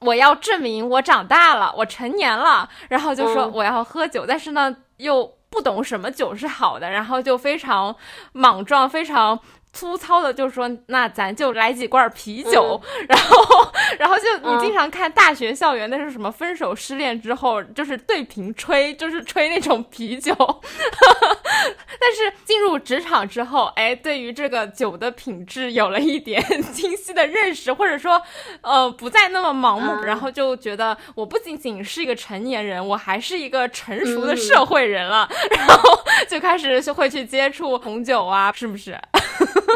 [0.00, 7.94] 我要证明我长大了，我成年了，然后就说我要喝酒，但是呢又不懂什么酒是好的，然后就非常
[8.32, 9.38] 莽撞，非常。
[9.72, 20.34] 粗糙的就说，那咱就来几罐啤酒， 然后，然后就你经常看大学校园，那是什么分手失恋之后，就是对瓶吹，就是吹那种啤酒。
[22.00, 28.20] 但是进入职场之后，哎，对于这个酒的品质有了一点 清晰的认识，或者说，
[28.62, 38.98] 呃，不再那么盲目，然后就觉得我不仅仅是一个成年人，我还是一个成熟的社会人了，然后就开始就会去接触红酒啊，是不是？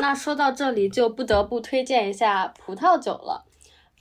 [0.00, 3.44] 那说到这里，就不得不推荐一下葡萄酒了。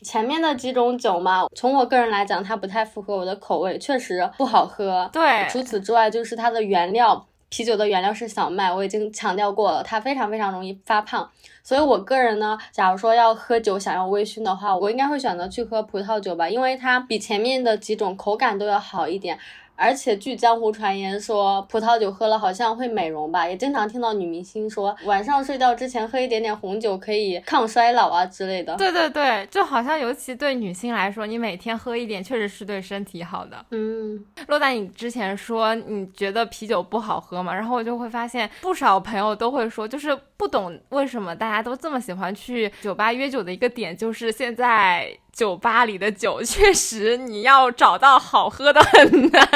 [0.02, 5.10] 前面的几种酒嘛，从我个人来讲，它不太符合我的口味，确实不好喝。
[5.14, 11.30] 对，除此之外，就是它的原料，啤酒的原料是小麦，我已经强调过了，它非常非常容易发胖。
[11.64, 19.40] 所以我个人呢，假如说要喝酒，想要微醺的话，我应该会选择去喝葡萄酒吧，因为它比前面的几种口感都要好一点。
[19.76, 28.76] 而且据江湖传言说，葡萄酒喝了好像会美容吧，也经常听到女明星说晚上睡觉之前喝一点点红酒可以抗衰老啊之类的。
[28.76, 33.66] 对对对，就好像尤其对女性来说，你每天喝一点确实是对身体好的。
[33.72, 45.18] 嗯，洛丹，你之前说你觉得啤酒不好喝嘛，然后我就会发现不少朋友都会说，就是不懂为什么大家都这么喜欢去酒吧约酒的一个点，就是现在。
[45.34, 49.50] 酒吧里的酒确实，你要找到好喝的很难。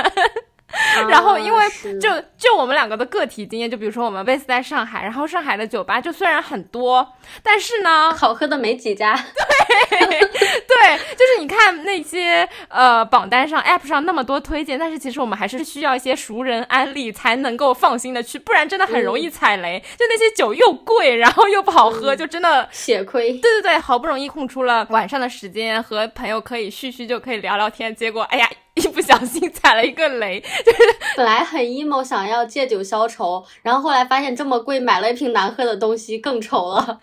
[1.10, 1.65] 然后，因为
[1.99, 9.15] 就就我们两个的个体经验，就比如说我们 base 在上海，然后上海的酒吧就虽然很多，但是呢， 好喝的没几家。
[9.15, 19.80] 对 对，就是你看那些呃榜单上、app 上那么多推荐，但是其实我们还是需要一些熟人安利才能够放心的去，不然真的很容易踩雷。
[19.97, 23.32] 就那些酒又贵，然后又不好喝，就真的血亏。
[23.39, 28.49] 对对对，好不容易空出了晚上的时间和朋友可以叙叙就可以聊聊天，结果哎呀。
[28.77, 30.79] 一不小心踩了一个雷， 就是
[31.15, 36.99] 本来很 emo 想要借酒消愁，然后后来发现这么贵，买了一瓶难喝的东西更愁了。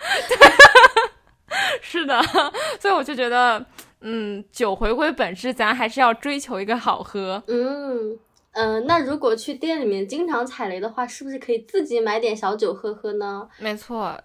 [1.81, 2.23] 是的，
[2.81, 3.65] 所以我就觉得，
[4.01, 7.43] 嗯，酒回归本质，咱还是要追求一个好喝。
[7.49, 8.19] 嗯
[8.53, 13.49] 嗯，那如果去店里面经常踩雷的话，是不是可以自己买点小酒喝喝呢？
[13.59, 14.17] 没错。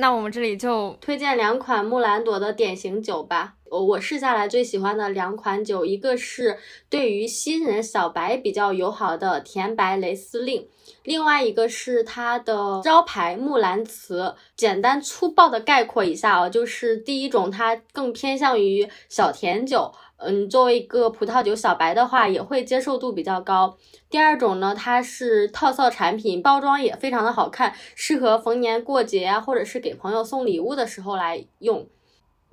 [0.00, 3.54] 那我们这里就推荐两款木兰朵的典型酒吧。
[3.70, 6.58] 我我试下来最喜欢的两款酒，一个是
[6.88, 10.66] 对于新人小白比较友好的甜白雷司令，
[11.04, 14.34] 另外一个是它的招牌木兰辞。
[14.56, 19.92] 简单粗暴的概括一下啊，就是第一种它更偏向于小甜酒。
[20.22, 23.76] 嗯，作为一个葡萄酒小白的话，也会接受度比较高。
[24.08, 31.86] 第二种呢，它是套套产品，包装也非常的好看，适合逢年过节啊，或者是给朋友送礼物的时候来用。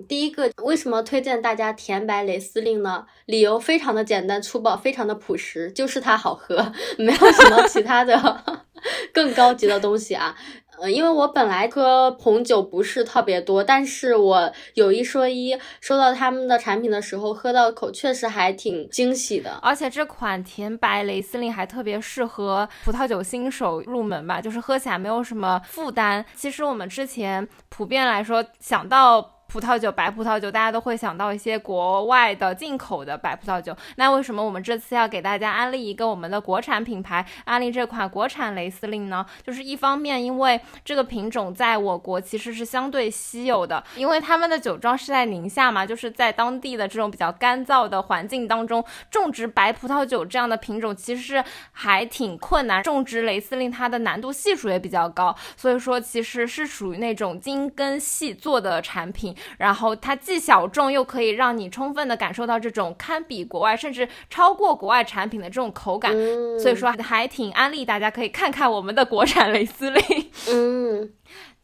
[0.06, 3.04] 第一个，为什么推荐大家甜白雷司令呢？
[3.26, 8.62] 理由非常的简单粗暴，非常的朴实，就是它好喝， 没有什么其他的
[9.12, 10.36] 更高级的东西啊。
[10.80, 19.58] 嗯，因为我本来喝红酒不是特别多，但是我有一说一，收到他们的产品的时候，喝到口确实还挺惊喜的。
[19.62, 26.24] 而且这款甜白雷司令还特别适合葡萄酒新手入门吧，就是喝起来没有什么负担。
[26.34, 29.37] 其实我们之前普遍来说想到。
[29.50, 33.74] 葡萄酒，白葡萄酒，大家都会想到一些国外的进口的白葡萄酒。
[33.96, 39.24] 那为什么我们这次要给大家安利一个我们的国产品牌，安利这款国产雷司令呢？
[39.42, 52.82] 就是一方面，因为这个品种在我国其实是相对稀有的，因为他们的酒庄是在宁夏嘛，就是在当地的这种比较干燥的环境当中种植白葡萄酒这样的品种，其实还挺困难。
[52.82, 59.34] 种植雷司令它的难度系数也比较高，所以说其实是属于那种精耕细作的产品。
[59.58, 66.12] 然后它既小众，又可以让你充分的感受到这种堪比国外，甚至超过国外产品的这种口感，
[66.58, 70.30] 所以说还挺安利大家可以看看我们的国产蕾丝令。
[70.48, 71.12] 嗯。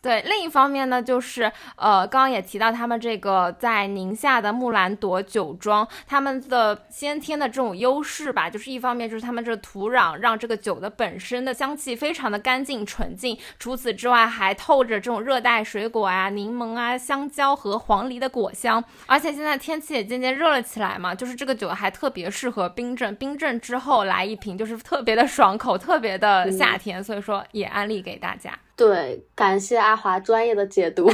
[0.05, 28.53] 对，另一方面呢，就是呃，刚刚也提到他们这个在宁夏的木兰朵酒庄，他们的先天的这种优势吧，就是一方面就是他们这土壤让这个酒的本身的香气非常的干净纯净，除此之外还透着这种热带水果啊、柠檬啊、香蕉和黄梨的果香，而且现在天气也渐渐热了起来嘛，就是这个酒还特别适合冰镇，冰镇之后来一瓶就是特别的爽口，特别的夏天，所以说也安利给大家。
[28.77, 31.09] 对，感谢阿华专业的解读。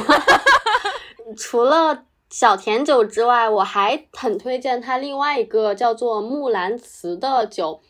[1.37, 7.81] 除了小甜酒之外，我还很推荐它另外一个叫做木兰辞的酒。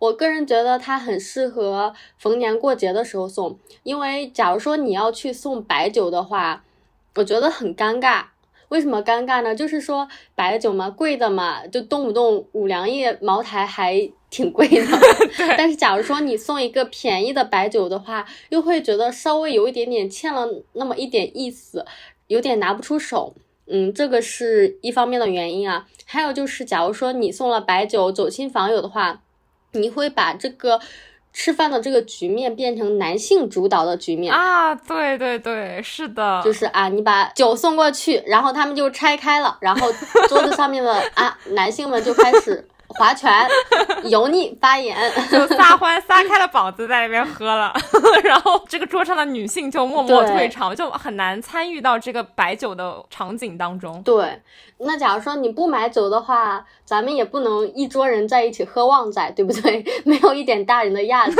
[0.00, 6.62] 我个人觉得它很适合逢年过节的时候送，因为假如说你要去送白酒的话，
[7.14, 8.24] 我觉得很尴尬。
[8.68, 9.54] 为什么尴尬呢？
[9.54, 14.98] 就是说白酒嘛，贵的嘛，就动不动五粮液、茅台还挺贵的。
[15.56, 21.86] 但是假如说你送一个便宜的白酒的话，又会觉得稍微有一点点欠了那么一点意思，
[22.26, 23.32] 有点拿不出手。
[23.66, 25.86] 嗯，这个是一方面的原因啊。
[26.04, 29.20] 还有就是，假如说你送了白酒，走亲访友的话，
[29.72, 30.80] 你会把这个。
[31.36, 34.72] 吃饭的这个局面变成男性主导的局面啊！
[34.72, 39.92] 对对对，是的，就是啊，你把酒送过去，然后他们就拆开了，然后
[40.28, 42.64] 桌子上面的啊，男性们就开始。
[42.98, 43.30] 划拳、
[44.04, 44.96] 油腻、发言，
[45.30, 47.72] 就撒欢，撒开了膀子在那边喝了，
[48.22, 54.02] 然后这个桌上的女性就默默退场，就很难参与到这个白酒的场景当中。
[54.02, 54.40] 对，
[54.78, 59.84] 那假如说你不买酒的话，咱们也不能一桌人在一起喝旺仔，对不对？
[60.04, 61.36] 没有一点大人的样子。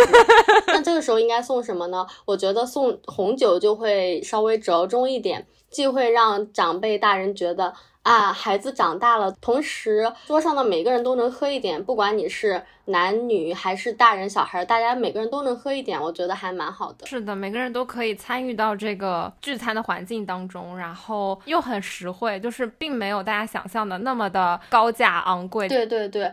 [0.67, 2.07] 那这个时候应该送什么呢？
[2.25, 7.73] 我觉得送红酒就会稍微折中一点，既会让长辈大人觉得。
[8.05, 17.07] 啊，孩子长大了，同时桌上的每个人都能喝一点，不管你是男女还是大人小孩，大家每个人都能喝一点，我觉得还蛮好的。
[17.07, 25.67] 是的，每个人都可以参与到这个聚餐的环境当中，然后又很实惠，就是并没有大家想象的那么的高价昂贵。
[25.67, 26.31] 对对对。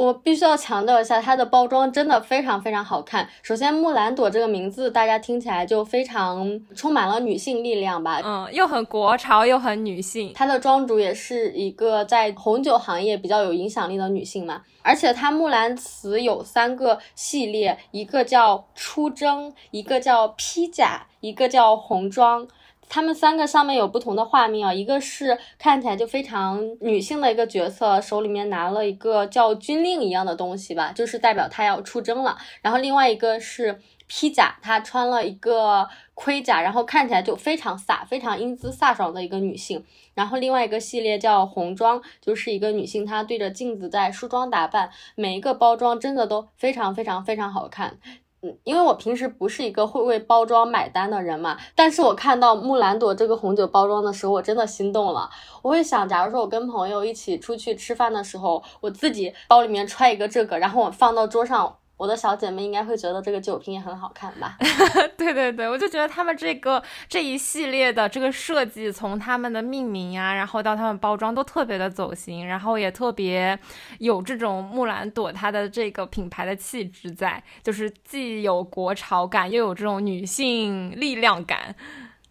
[0.00, 3.28] 我必须要强调一下，它的包装真的非常非常好看。
[3.42, 8.22] 首先，木兰朵这个名字，大家听起来就非常充满了女性力量吧？
[8.24, 10.32] 嗯，又很国潮，又很女性。
[10.34, 14.62] 它的庄主也是一个在红酒行业比较有影响力的女性嘛。
[14.82, 22.48] 而且它木兰辞有三个系列，一个叫出征，一个叫披甲，一个叫红装。
[22.90, 32.36] 他们三个上面有不同的画面啊，一个是看起来就非常女性的一个角色，手里面拿了一个叫军令一样的东西吧，就是代表她要出征了。
[32.60, 39.84] 然后另外一个是披甲，她穿了一个盔甲，然后看起来就非常飒、非常英姿飒爽的一个女性。
[40.14, 47.98] 然后另外一个系列叫红妆，就是一个女性，她对着镜子在梳妆打扮，每一个包装真的都非常非常非常好看。
[48.42, 55.28] 嗯，因为我平时不是一个会为包装买单的人嘛，但是我看到木兰朵这个红酒包装的时候，我真的心动了。
[55.60, 61.76] 我会想，假如说我跟朋友一起出去吃饭的时候，我自己包里面揣一个这个，然后我放到桌上。
[62.00, 64.56] 我的小姐妹应该会觉得这个酒瓶也很好看吧？
[65.18, 73.58] 对对对，我就觉得他们这个这一系列的这个设计，从他们的命名呀，然后到他们包装都特别的走心，然后也特别
[73.98, 81.74] 有这种木兰朵它的这个品牌的气质在，就是既有国潮感，又有这种女性力量感。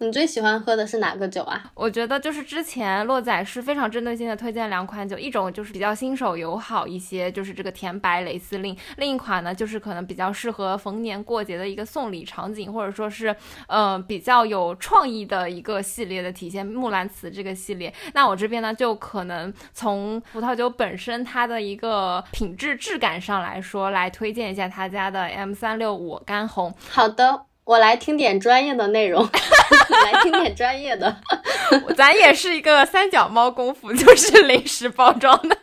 [0.01, 1.61] 你最喜欢喝的是哪个酒啊？
[1.75, 13.35] 我觉得就是之前洛仔是非常针对性的推荐两款酒，一种就是比较新手友好一些，就是这个甜白蕾司令；另一款呢，就是可能比较适合逢年过节的一个送礼场景，或者说是
[13.67, 16.65] 呃比较有创意的一个系列的体现。
[16.65, 26.73] 木兰辞这个系列，那我这边呢就可能从葡萄酒本身它的一个品质质感上来说，来推荐一下他家的 M 三六五干红。
[26.87, 27.48] 好的。
[27.69, 29.21] 我来听点专业的内容，
[30.03, 31.15] 来听点专业的。
[31.95, 35.55] 咱也是一个三脚猫功夫，就是临时包装的，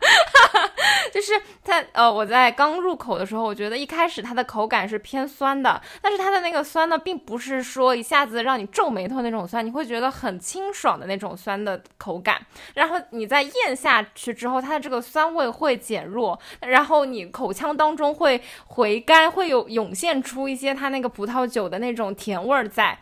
[1.13, 1.33] 就是
[1.65, 12.41] 它呃，我在刚入口的时候，我觉得一开始它的口感是偏酸的，但是它的那个酸呢，并不是说一下子让你皱眉头那种酸，你会觉得很清爽的那种酸的口感。
[12.75, 21.97] 然后你在咽下去之后，它的这个酸味会减弱，然后你口腔当中会回甘，会有涌现出一些它那个葡萄酒的那。
[21.97, 22.99] 种甜味儿在，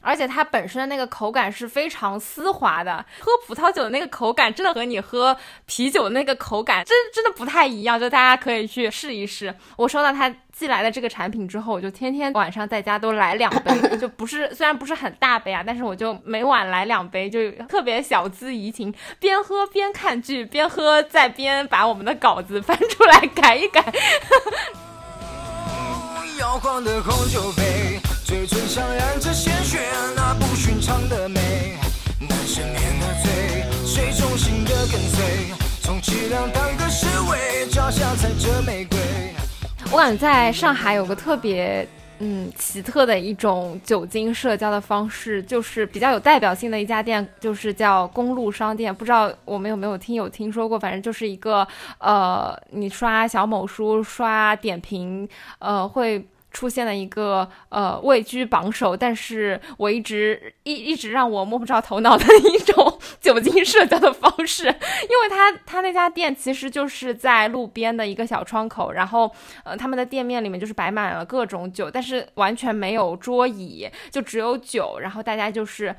[0.00, 3.04] 而且它本身的那个口感是非常丝滑的。
[3.20, 5.36] 喝葡萄酒的那个口感，真的和你喝
[5.66, 7.98] 啤酒的那个口感真真的不太一样。
[7.98, 9.54] 就大家可以去试一试。
[9.76, 23.84] 我收到他寄来的这个产品之后，我就天天晚上在家都来两杯，就不是虽然不是很大杯啊，但是我就每晚来两杯，就特别小资怡情，边喝边看剧，边喝再边把我们的稿子翻出来改一改。
[26.38, 27.97] 摇晃的红酒杯，
[28.28, 29.78] 嘴唇上染着鲜血，
[30.14, 31.40] 那不寻常的美。
[32.28, 38.98] 男生面的醉，水中心的跟随，充其量当个侍卫，脚下踩着玫瑰。
[39.90, 41.88] 我感觉在上海有个特别。
[42.18, 48.94] 嗯，奇特的一种酒精社交的方式，就是比较有代表性的一家店，就是叫公路商店。
[48.94, 50.78] 不知道我们有没有听有听说过？
[50.78, 51.66] 反正就是一个，
[51.96, 55.26] 呃，你刷小某书、刷点评，
[55.60, 56.22] 呃，会。
[56.58, 69.32] 出现了一个呃位居榜首，但是我一直一一直让我摸不着头脑的一种 酒精社交的方式，因为他他那家店其实就是在路边的一个小窗口，然后
[69.62, 75.94] 呃他们的店面里面就是摆满了各种酒，但是完全没有桌椅，就只有酒，然后大家就是。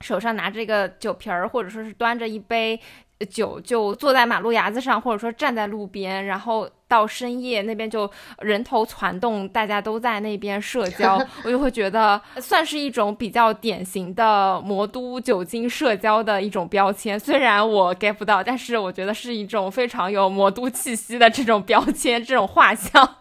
[0.00, 2.78] 手上拿着一个酒瓶儿，或者说是端着一杯
[3.24, 8.10] 酒，就坐在马路牙子上，或者说站在路边，然后到深夜那边就
[8.40, 17.18] 人头攒动，大家都在那边社交， 我就会觉得算是一种比较典型的魔都酒精社交的一种标签。
[17.18, 23.16] 虽然我 get 不到，但是我觉得是一种非常有魔都气息的这种标签，这种画像。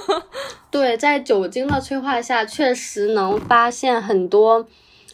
[0.70, 4.66] 对，在酒精的催化下，确实能发现很多。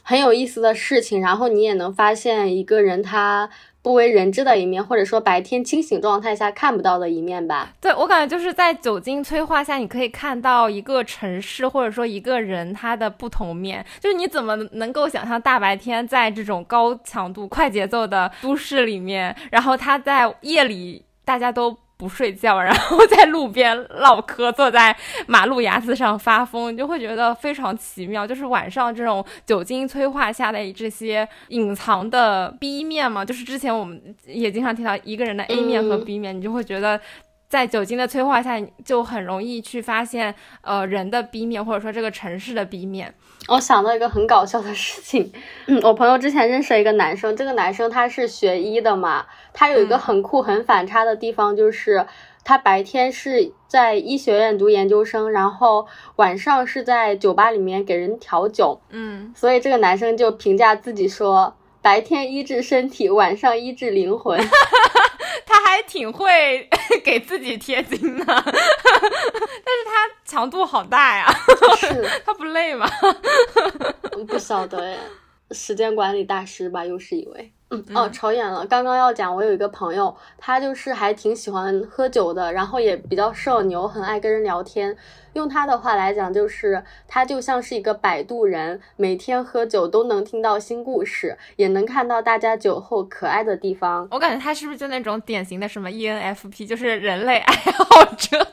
[0.03, 3.49] 很有意思的事情，然后你也能发现一个人他
[3.83, 7.73] 不为人知的一面，或者说白天清醒状态下看不到的一面吧。
[7.81, 13.85] 对我感觉就是在酒精催化下，你可以看到一个城市或者说一个人他的不同面。
[13.99, 21.77] 就是你怎么能够想象大白天在这种高强度、快节奏的都市里面，然后他在夜里大家都。
[22.01, 24.97] 不睡觉，然后在路边唠嗑，坐在
[25.27, 28.27] 马路牙子上发疯，你就会觉得非常奇妙。
[28.27, 36.99] 就是晚上这种酒精催化下的这些隐藏的 B 面嘛，就是之前我们也经常提到一个人的 A 面和 B 面，你就会觉得
[37.51, 40.33] 在酒精的催化下，就很容易去发现
[40.63, 43.13] 呃人的 B 面，或者说这个城市的 B 面。
[43.49, 45.33] 我想到一个很搞笑的事情，
[45.67, 52.07] 嗯，我朋友之前认识了一个男生，这个男生他是学医的嘛，他有一个很酷很反差的地方，就是
[52.45, 64.39] 他白天是在医学院读研究生，然后晚上是在酒吧里面给人调酒，嗯，所以这个男生就评价自己说，白天医治身体，晚上医治灵魂。
[65.47, 66.69] 他还挺会
[67.03, 68.53] 给自己贴金的， 但是
[69.85, 71.27] 他强度好大呀，
[71.79, 72.89] 是他不累吗？
[74.29, 74.97] 不晓得哎，
[75.51, 77.53] 时间管理大师吧，又是一位。
[77.73, 78.67] 嗯哦，扯远了。
[78.67, 84.97] 刚刚要讲，我有一个朋友，他就是还挺喜欢喝酒的，然后也比较社牛，很爱跟人聊天。
[85.35, 94.09] 用他的话来讲，就是他就像是一个摆渡人，每天喝酒都能听到新故事，也能看到大家酒后可爱的地方。
[94.11, 98.45] 我感觉他是不是就那种典型的什么 ENFP，就是人类爱好者。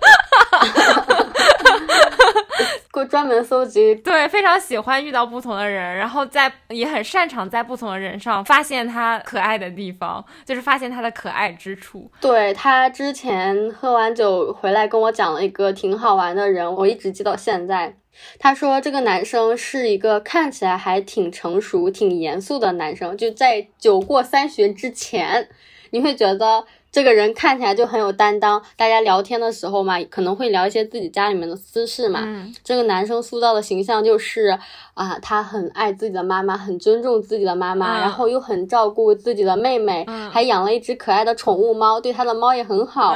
[2.91, 12.09] 会专门搜集，对，非常喜欢遇到不同的人，然后在也很擅长在不同的人上发现他可爱的地方，就是发现他的可爱之处。
[12.19, 17.95] 对他之前喝完酒回来跟我讲了一个挺好玩的人，我一直记到现在。
[18.39, 25.47] 他说这个男生是一个看起来还挺成熟、挺严肃的男生，就在酒过三巡之前，
[25.91, 26.65] 你会觉得。
[26.97, 32.27] 这个人看起来就很有担当，大家聊天的时候嘛，可能会聊一些自己家里面的私事嘛。
[32.63, 34.57] 这个男生塑造的形象就是
[34.95, 43.15] 啊，他很爱自己的妈妈，很尊重自己的妈妈，然后又很照顾自己的妹妹，还养了一只可爱的宠物猫，对他的猫也很好。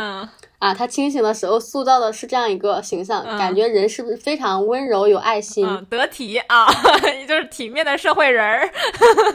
[0.59, 6.67] 啊，他清醒的时候塑造的是这样一个形象，感觉人是不是非常温柔有爱心、得体啊，
[7.27, 8.69] 就是体面的社会人儿。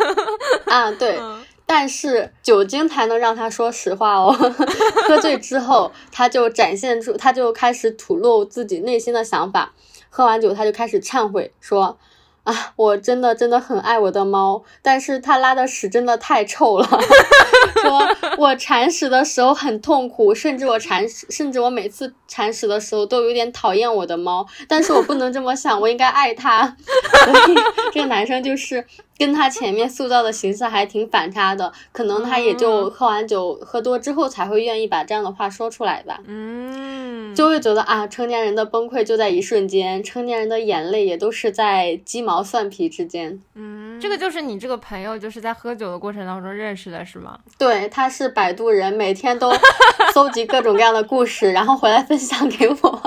[0.71, 1.19] 啊，对。
[1.67, 4.33] 但是酒精才能让他说实话哦。
[5.09, 9.73] 喝醉之后，他就展现出，他就开始吐露自己内心的想法。
[10.09, 11.99] 喝完酒，他就开始忏悔，说。
[12.45, 16.87] 啊，我真的真的很爱我的猫，但是它拉的屎真的太臭了。
[17.83, 18.09] 说
[18.39, 24.47] 我铲屎的时候很痛苦，甚至我铲屎，甚至我每次铲屎的时候都有点讨厌我的猫。
[24.69, 26.69] 但是我不能这么想，我应该爱它。
[27.25, 27.57] 所以
[27.93, 28.87] 这个男生就是
[29.19, 36.21] 跟他前面塑造的形象还挺反差的，可能他也就喝完酒喝多之后才会愿意把这样的话说出来吧。
[36.27, 42.37] 嗯，就会觉得啊，成年人的崩溃就在一瞬间，成年人的眼泪也都是在鸡毛。
[42.47, 47.37] 蒜皮之间，嗯，这个就是你这个朋友就是在喝酒的过程当中认识的，是吗？
[47.59, 49.53] 对，他是摆渡人，每天都
[50.15, 53.03] 搜集各种各样的故事，然后回来分享给我。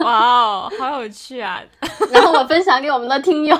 [0.00, 1.62] 哇哦，好有趣啊！
[2.10, 3.56] 然后我分享给我们的听友。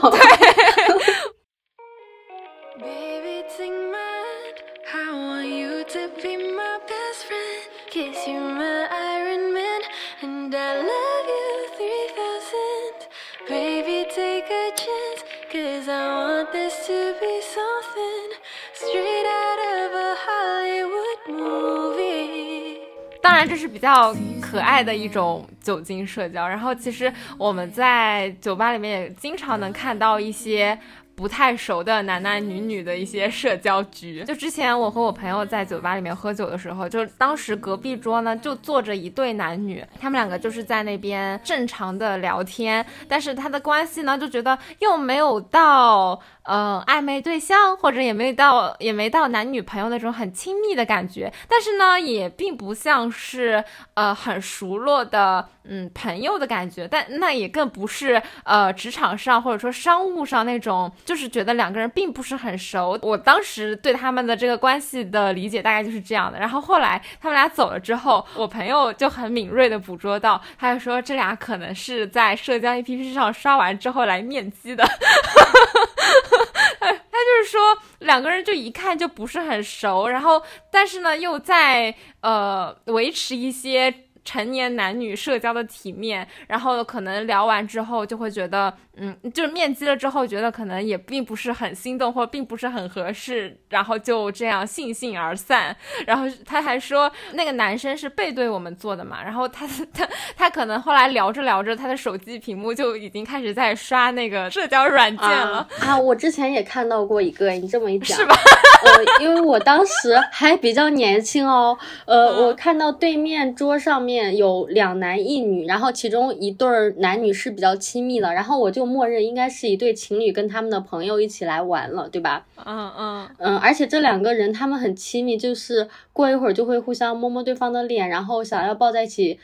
[23.21, 26.47] 当然，这是比较可爱的一种酒精社交。
[26.47, 30.79] 然后，其实我们在酒吧里面也经常能看到一些。
[31.16, 53.62] 不太熟的男男女女的一些社交局， 就之前我和我朋友在酒吧里面喝酒的时候，就当时隔壁桌呢就坐着一对男女，他们两个就是在那边正常的聊天，但是他的关系呢就觉得又没有到呃暧昧对象，或者也没到也没到男女朋友那种很亲密的感觉，但是呢也并不像是
[53.94, 60.90] 呃很熟络的嗯朋友的感觉，但那也更不是呃职场上或者说商务上那种。
[61.04, 62.98] 就是觉得两个人并不是很熟。
[63.02, 66.38] 我当时对他们的这个关系的理解大概就是这样的。
[66.38, 74.84] 然后后来他们俩走了之后，我朋友就很敏锐的捕捉到，他就说这俩可能是在社交 APP 上刷完之后来面基的。
[76.80, 84.03] 他就是说两个人就一看就不是很熟，然后但是呢又在呃维持一些。
[84.24, 95.76] 成年男女社交的体面，然后可能聊完之后就会觉得，嗯，就是面基了之后觉得可能也并不是很心动，或并不是很合适，然后就这样悻悻而散。
[96.06, 105.98] 然后他还说那个男生是背对我们坐的嘛，然后他他他可能后来聊着聊着，他的手机屏幕就已经开始在刷那个社交软件了啊！
[105.98, 108.34] 我之前也看到过一个，你这么一讲是吧？
[108.84, 114.13] 呃，因为我当时还比较年轻哦，呃，我看到对面桌上面。
[114.36, 122.46] 有两男一女，然后其中一对男女是比较亲密的，然后我就默认应该是一对情侣跟他们的朋友一起来玩了，对吧？
[122.64, 129.38] 嗯嗯嗯，而且这两个人他们很亲密，就是过一会儿就会互相摸摸对方的脸，然后想要抱在一起。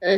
[0.00, 0.16] 呃，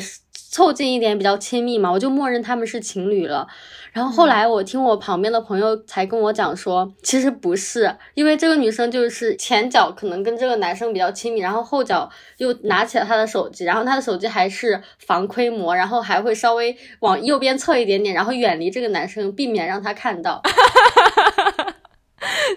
[0.51, 3.46] 凑近一点比较亲密嘛，我就默认他们是情侣了。
[3.92, 20.42] 然后后来我听我旁边的朋友才跟我讲说，其实不是，因为这个女生就是前脚可能跟这个男生比较亲密，然后后脚又拿起了他的手机，然后他的手机还是防窥膜，然后还会稍微往右边侧一点点，然后远离这个男生，避免让他看到。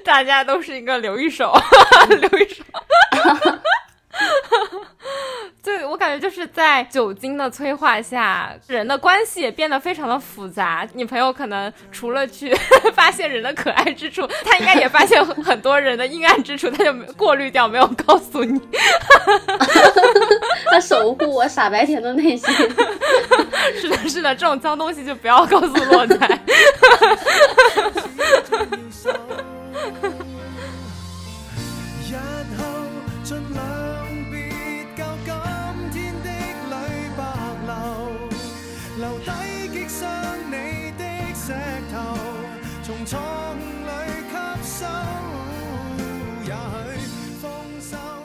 [0.03, 1.53] 大家都是一个留一手，
[2.09, 2.63] 留一手。
[5.63, 10.85] 对，我感觉就是在酒精的催化下，人的关系也变得非常的复杂。
[10.93, 12.53] 你朋友可能除了去
[12.93, 18.59] 发现人的可爱之处，他应该也发现很多人的阴暗之处，他就过滤掉，没有告诉你。
[20.69, 22.53] 他守护我傻白甜的内心。
[23.79, 26.39] 是的，是的，这种脏东西就不要告诉洛仔。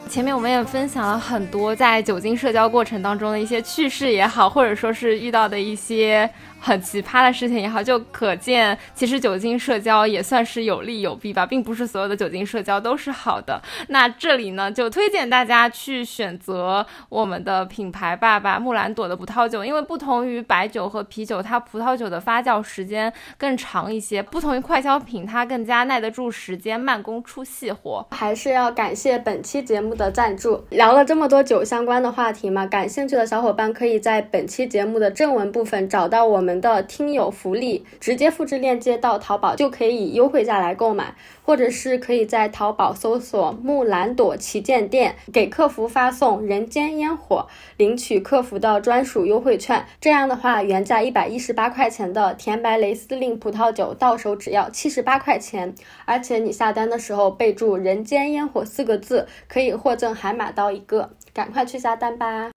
[0.08, 6.28] 前面我们也分享了很多在酒精社交过程当中的一些趣事也好，或者说是遇到的一些。
[6.60, 13.62] 很奇葩的事情也好，就可见其实酒精社交也算是有利有弊吧，并不是所有的酒精社交都是好的。
[13.88, 28.04] 那这里呢，就推荐大家去选择我们的品牌爸爸木兰朵的葡萄酒，因为不同于白酒和啤酒，它葡萄酒的发酵时间更长一些；不同于快消品，它更加耐得住时间，慢工出细活。
[28.10, 30.64] 还是要感谢本期节目的赞助。
[30.70, 36.47] 聊了这么多酒相关的话题嘛，感兴趣的小伙伴可以在本期节目的正文部分找到我们。
[36.48, 47.46] 们的听友福利，直接复制链接到淘宝就可以以优惠价来购买，或者是可以在淘宝搜索木兰朵旗舰店，给客服发送“人间烟火”，
[47.76, 49.84] 领取客服的专属优惠券。
[50.00, 55.74] 这样的话，原价一百一十八块钱的甜白雷司令葡萄酒到手只要七十八块钱，
[56.06, 62.50] 而且你下单的时候备注“人间烟火”四个字，可以获赠海马刀一个，赶快去下单吧。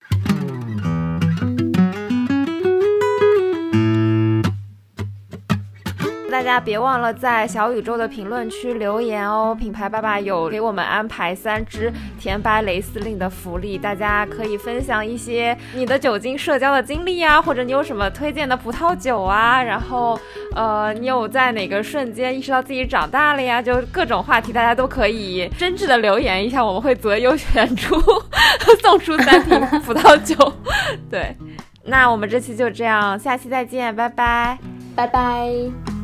[6.31, 9.57] 大家别忘了在小宇宙的评论区留言哦！
[9.59, 20.19] 品牌爸爸有给我们安排三支甜白雷司令的福利，大家可以分享一些你的酒精社交的经历啊，或者你有什么推荐的葡萄酒啊，然后
[20.55, 23.61] 呃，你有在哪个瞬间意识到自己长大了呀？
[23.61, 28.01] 就各种话题，大家都可以真挚的留言一下，我们会择优选出
[28.81, 30.53] 送出三瓶葡萄酒。
[31.11, 31.37] 对，
[31.85, 34.59] 那我们这期就这样，下期再见，拜拜，
[34.95, 36.00] 拜拜。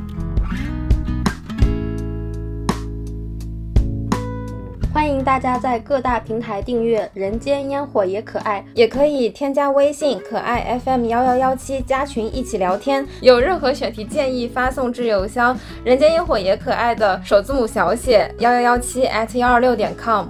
[4.97, 13.07] 欢迎大家在各大平台订阅《人间烟火也可爱》，也可以添加微信“可爱 FM 幺幺幺七”加群一起聊天。
[13.20, 20.28] 有任何选题建议，发送至邮箱“人间烟火也可爱”的首字母小写幺幺幺七 at 幺二六点 com。